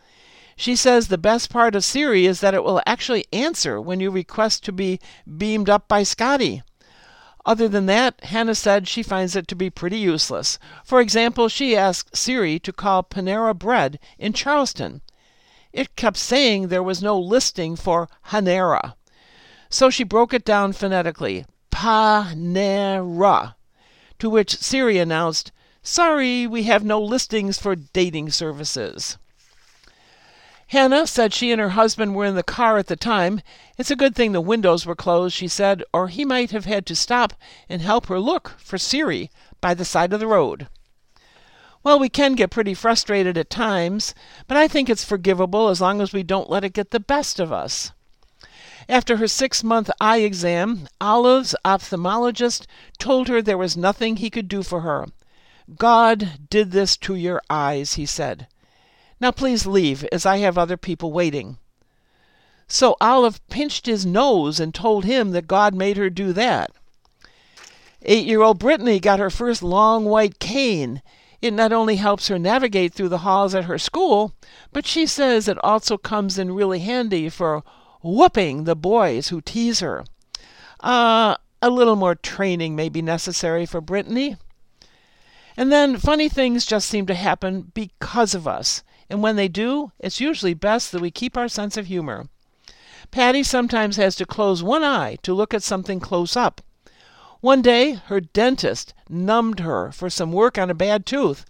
She 0.57 0.75
says 0.75 1.07
the 1.07 1.17
best 1.17 1.49
part 1.49 1.73
of 1.73 1.85
Siri 1.85 2.25
is 2.25 2.41
that 2.41 2.53
it 2.53 2.65
will 2.65 2.81
actually 2.85 3.23
answer 3.31 3.79
when 3.79 4.01
you 4.01 4.11
request 4.11 4.65
to 4.65 4.73
be 4.73 4.99
beamed 5.37 5.69
up 5.69 5.87
by 5.87 6.03
Scotty. 6.03 6.63
Other 7.43 7.67
than 7.67 7.87
that, 7.87 8.23
Hannah 8.25 8.53
said 8.53 8.87
she 8.87 9.01
finds 9.01 9.35
it 9.35 9.47
to 9.47 9.55
be 9.55 9.69
pretty 9.69 9.97
useless. 9.97 10.59
For 10.83 11.01
example, 11.01 11.49
she 11.49 11.75
asked 11.75 12.15
Siri 12.15 12.59
to 12.59 12.71
call 12.71 13.01
Panera 13.01 13.57
Bread 13.57 13.97
in 14.19 14.33
Charleston. 14.33 15.01
It 15.73 15.95
kept 15.95 16.17
saying 16.17 16.67
there 16.67 16.83
was 16.83 17.01
no 17.01 17.19
listing 17.19 17.75
for 17.75 18.07
Hanera. 18.27 18.95
So 19.69 19.89
she 19.89 20.03
broke 20.03 20.33
it 20.33 20.45
down 20.45 20.73
phonetically 20.73 21.45
Panera, 21.71 23.55
to 24.19 24.29
which 24.29 24.57
Siri 24.57 24.99
announced, 24.99 25.51
Sorry, 25.81 26.45
we 26.45 26.63
have 26.63 26.83
no 26.83 27.01
listings 27.01 27.57
for 27.57 27.75
dating 27.75 28.29
services. 28.29 29.17
Hannah 30.71 31.05
said 31.05 31.33
she 31.33 31.51
and 31.51 31.59
her 31.59 31.71
husband 31.71 32.15
were 32.15 32.23
in 32.23 32.35
the 32.35 32.43
car 32.43 32.77
at 32.77 32.87
the 32.87 32.95
time. 32.95 33.41
It's 33.77 33.91
a 33.91 33.95
good 33.97 34.15
thing 34.15 34.31
the 34.31 34.39
windows 34.39 34.85
were 34.85 34.95
closed, 34.95 35.35
she 35.35 35.49
said, 35.49 35.83
or 35.93 36.07
he 36.07 36.23
might 36.23 36.51
have 36.51 36.63
had 36.63 36.85
to 36.85 36.95
stop 36.95 37.33
and 37.67 37.81
help 37.81 38.05
her 38.05 38.21
look 38.21 38.53
for 38.57 38.77
Siri 38.77 39.29
by 39.59 39.73
the 39.73 39.83
side 39.83 40.13
of 40.13 40.21
the 40.21 40.27
road. 40.27 40.69
Well, 41.83 41.99
we 41.99 42.07
can 42.07 42.35
get 42.35 42.51
pretty 42.51 42.73
frustrated 42.73 43.37
at 43.37 43.49
times, 43.49 44.15
but 44.47 44.55
I 44.55 44.69
think 44.69 44.89
it's 44.89 45.03
forgivable 45.03 45.67
as 45.67 45.81
long 45.81 45.99
as 45.99 46.13
we 46.13 46.23
don't 46.23 46.49
let 46.49 46.63
it 46.63 46.71
get 46.71 46.91
the 46.91 47.01
best 47.01 47.41
of 47.41 47.51
us. 47.51 47.91
After 48.87 49.17
her 49.17 49.27
six 49.27 49.65
month 49.65 49.91
eye 49.99 50.19
exam, 50.19 50.87
Olive's 51.01 51.53
ophthalmologist 51.65 52.65
told 52.97 53.27
her 53.27 53.41
there 53.41 53.57
was 53.57 53.75
nothing 53.75 54.15
he 54.15 54.29
could 54.29 54.47
do 54.47 54.63
for 54.63 54.79
her. 54.79 55.07
God 55.77 56.47
did 56.49 56.71
this 56.71 56.95
to 56.95 57.15
your 57.15 57.41
eyes, 57.49 57.95
he 57.95 58.05
said. 58.05 58.47
Now 59.21 59.31
please 59.31 59.67
leave, 59.67 60.03
as 60.11 60.25
I 60.25 60.37
have 60.37 60.57
other 60.57 60.77
people 60.77 61.13
waiting. 61.13 61.57
So 62.67 62.97
Olive 62.99 63.39
pinched 63.49 63.85
his 63.85 64.05
nose 64.05 64.59
and 64.59 64.73
told 64.73 65.05
him 65.05 65.31
that 65.31 65.47
God 65.47 65.75
made 65.75 65.95
her 65.97 66.09
do 66.09 66.33
that. 66.33 66.71
Eight 68.01 68.25
year 68.25 68.41
old 68.41 68.57
Brittany 68.57 68.99
got 68.99 69.19
her 69.19 69.29
first 69.29 69.61
long 69.61 70.05
white 70.05 70.39
cane. 70.39 71.03
It 71.39 71.53
not 71.53 71.71
only 71.71 71.97
helps 71.97 72.29
her 72.29 72.39
navigate 72.39 72.93
through 72.93 73.09
the 73.09 73.19
halls 73.19 73.53
at 73.53 73.65
her 73.65 73.77
school, 73.77 74.33
but 74.73 74.87
she 74.87 75.05
says 75.05 75.47
it 75.47 75.63
also 75.63 75.97
comes 75.97 76.39
in 76.39 76.55
really 76.55 76.79
handy 76.79 77.29
for 77.29 77.63
whooping 78.01 78.63
the 78.63 78.75
boys 78.75 79.27
who 79.27 79.41
tease 79.41 79.81
her. 79.81 80.03
Uh, 80.79 81.35
a 81.61 81.69
little 81.69 81.95
more 81.95 82.15
training 82.15 82.75
may 82.75 82.89
be 82.89 83.03
necessary 83.03 83.67
for 83.67 83.81
Brittany. 83.81 84.37
And 85.55 85.71
then 85.71 85.97
funny 85.97 86.27
things 86.27 86.65
just 86.65 86.89
seem 86.89 87.05
to 87.05 87.13
happen 87.13 87.71
because 87.75 88.33
of 88.33 88.47
us, 88.47 88.81
and 89.11 89.21
when 89.21 89.35
they 89.35 89.49
do, 89.49 89.91
it's 89.99 90.21
usually 90.21 90.53
best 90.53 90.91
that 90.91 91.01
we 91.01 91.11
keep 91.11 91.35
our 91.35 91.49
sense 91.49 91.75
of 91.75 91.87
humor. 91.87 92.29
Patty 93.11 93.43
sometimes 93.43 93.97
has 93.97 94.15
to 94.15 94.25
close 94.25 94.63
one 94.63 94.85
eye 94.85 95.17
to 95.23 95.33
look 95.33 95.53
at 95.53 95.63
something 95.63 95.99
close 95.99 96.37
up. 96.37 96.61
One 97.41 97.61
day, 97.61 97.93
her 98.05 98.21
dentist 98.21 98.93
numbed 99.09 99.59
her 99.59 99.91
for 99.91 100.09
some 100.09 100.31
work 100.31 100.57
on 100.57 100.69
a 100.69 100.73
bad 100.73 101.05
tooth. 101.05 101.43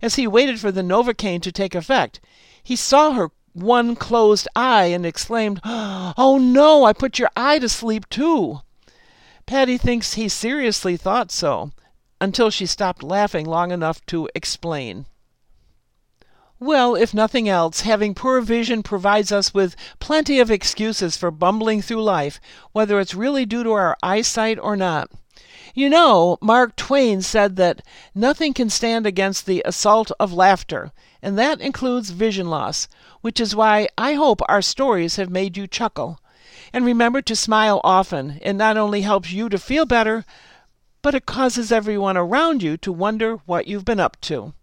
As 0.00 0.14
he 0.14 0.28
waited 0.28 0.60
for 0.60 0.70
the 0.70 0.82
Novocaine 0.82 1.42
to 1.42 1.50
take 1.50 1.74
effect, 1.74 2.20
he 2.62 2.76
saw 2.76 3.14
her 3.14 3.32
one 3.52 3.96
closed 3.96 4.46
eye 4.54 4.86
and 4.86 5.04
exclaimed, 5.04 5.60
Oh 5.64 6.38
no, 6.40 6.84
I 6.84 6.92
put 6.92 7.18
your 7.18 7.30
eye 7.36 7.58
to 7.58 7.68
sleep 7.68 8.08
too. 8.10 8.60
Patty 9.44 9.76
thinks 9.76 10.14
he 10.14 10.28
seriously 10.28 10.96
thought 10.96 11.32
so, 11.32 11.72
until 12.20 12.48
she 12.50 12.64
stopped 12.64 13.02
laughing 13.02 13.44
long 13.44 13.72
enough 13.72 14.06
to 14.06 14.28
explain. 14.36 15.06
Well, 16.64 16.94
if 16.94 17.12
nothing 17.12 17.48
else, 17.48 17.80
having 17.80 18.14
poor 18.14 18.40
vision 18.40 18.84
provides 18.84 19.32
us 19.32 19.52
with 19.52 19.74
plenty 19.98 20.38
of 20.38 20.48
excuses 20.48 21.16
for 21.16 21.32
bumbling 21.32 21.82
through 21.82 22.04
life, 22.04 22.40
whether 22.70 23.00
it's 23.00 23.16
really 23.16 23.44
due 23.44 23.64
to 23.64 23.72
our 23.72 23.96
eyesight 24.00 24.60
or 24.62 24.76
not. 24.76 25.10
You 25.74 25.90
know, 25.90 26.38
Mark 26.40 26.76
Twain 26.76 27.20
said 27.20 27.56
that 27.56 27.82
nothing 28.14 28.54
can 28.54 28.70
stand 28.70 29.08
against 29.08 29.44
the 29.44 29.64
assault 29.64 30.12
of 30.20 30.32
laughter, 30.32 30.92
and 31.20 31.36
that 31.36 31.60
includes 31.60 32.10
vision 32.10 32.48
loss, 32.48 32.86
which 33.22 33.40
is 33.40 33.56
why 33.56 33.88
I 33.98 34.12
hope 34.12 34.40
our 34.48 34.62
stories 34.62 35.16
have 35.16 35.30
made 35.30 35.56
you 35.56 35.66
chuckle. 35.66 36.20
And 36.72 36.84
remember 36.84 37.22
to 37.22 37.34
smile 37.34 37.80
often. 37.82 38.38
It 38.40 38.52
not 38.52 38.76
only 38.76 39.00
helps 39.00 39.32
you 39.32 39.48
to 39.48 39.58
feel 39.58 39.84
better, 39.84 40.24
but 41.02 41.16
it 41.16 41.26
causes 41.26 41.72
everyone 41.72 42.16
around 42.16 42.62
you 42.62 42.76
to 42.76 42.92
wonder 42.92 43.38
what 43.46 43.66
you've 43.66 43.84
been 43.84 43.98
up 43.98 44.20
to. 44.20 44.54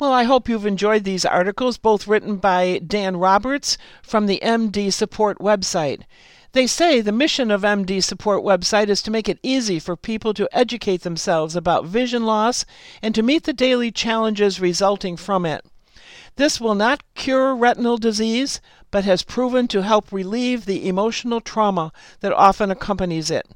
Well, 0.00 0.12
I 0.12 0.24
hope 0.24 0.48
you've 0.48 0.66
enjoyed 0.66 1.04
these 1.04 1.24
articles, 1.24 1.78
both 1.78 2.08
written 2.08 2.38
by 2.38 2.80
Dan 2.84 3.16
Roberts 3.16 3.78
from 4.02 4.26
the 4.26 4.40
MD 4.42 4.92
Support 4.92 5.38
website. 5.38 6.02
They 6.50 6.66
say 6.66 7.00
the 7.00 7.12
mission 7.12 7.52
of 7.52 7.62
MD 7.62 8.02
Support 8.02 8.42
website 8.42 8.88
is 8.88 9.02
to 9.02 9.12
make 9.12 9.28
it 9.28 9.38
easy 9.44 9.78
for 9.78 9.96
people 9.96 10.34
to 10.34 10.48
educate 10.50 11.02
themselves 11.02 11.54
about 11.54 11.84
vision 11.84 12.26
loss 12.26 12.64
and 13.02 13.14
to 13.14 13.22
meet 13.22 13.44
the 13.44 13.52
daily 13.52 13.92
challenges 13.92 14.60
resulting 14.60 15.16
from 15.16 15.46
it. 15.46 15.64
This 16.36 16.60
will 16.60 16.74
not 16.74 17.04
cure 17.14 17.54
retinal 17.54 17.96
disease, 17.96 18.60
but 18.90 19.04
has 19.04 19.22
proven 19.22 19.68
to 19.68 19.82
help 19.82 20.10
relieve 20.10 20.64
the 20.64 20.88
emotional 20.88 21.40
trauma 21.40 21.92
that 22.20 22.32
often 22.32 22.72
accompanies 22.72 23.30
it. 23.30 23.46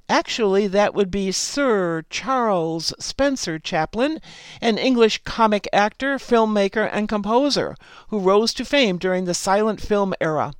Actually, 0.08 0.68
that 0.68 0.94
would 0.94 1.10
be 1.10 1.32
Sir 1.32 2.04
Charles 2.10 2.94
Spencer 2.98 3.58
Chaplin, 3.58 4.20
an 4.60 4.78
English 4.78 5.22
comic 5.24 5.68
actor, 5.72 6.16
filmmaker, 6.16 6.88
and 6.92 7.08
composer 7.08 7.74
who 8.08 8.20
rose 8.20 8.54
to 8.54 8.64
fame 8.64 8.98
during 8.98 9.24
the 9.24 9.34
silent 9.34 9.80
film 9.80 10.14
era. 10.20 10.52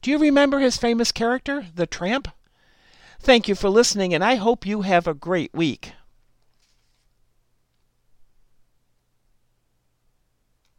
Do 0.00 0.10
you 0.10 0.18
remember 0.18 0.58
his 0.58 0.78
famous 0.78 1.12
character, 1.12 1.66
the 1.74 1.86
tramp? 1.86 2.28
Thank 3.20 3.46
you 3.48 3.54
for 3.54 3.68
listening, 3.68 4.14
and 4.14 4.24
I 4.24 4.36
hope 4.36 4.64
you 4.64 4.82
have 4.82 5.06
a 5.06 5.12
great 5.12 5.52
week. 5.52 5.92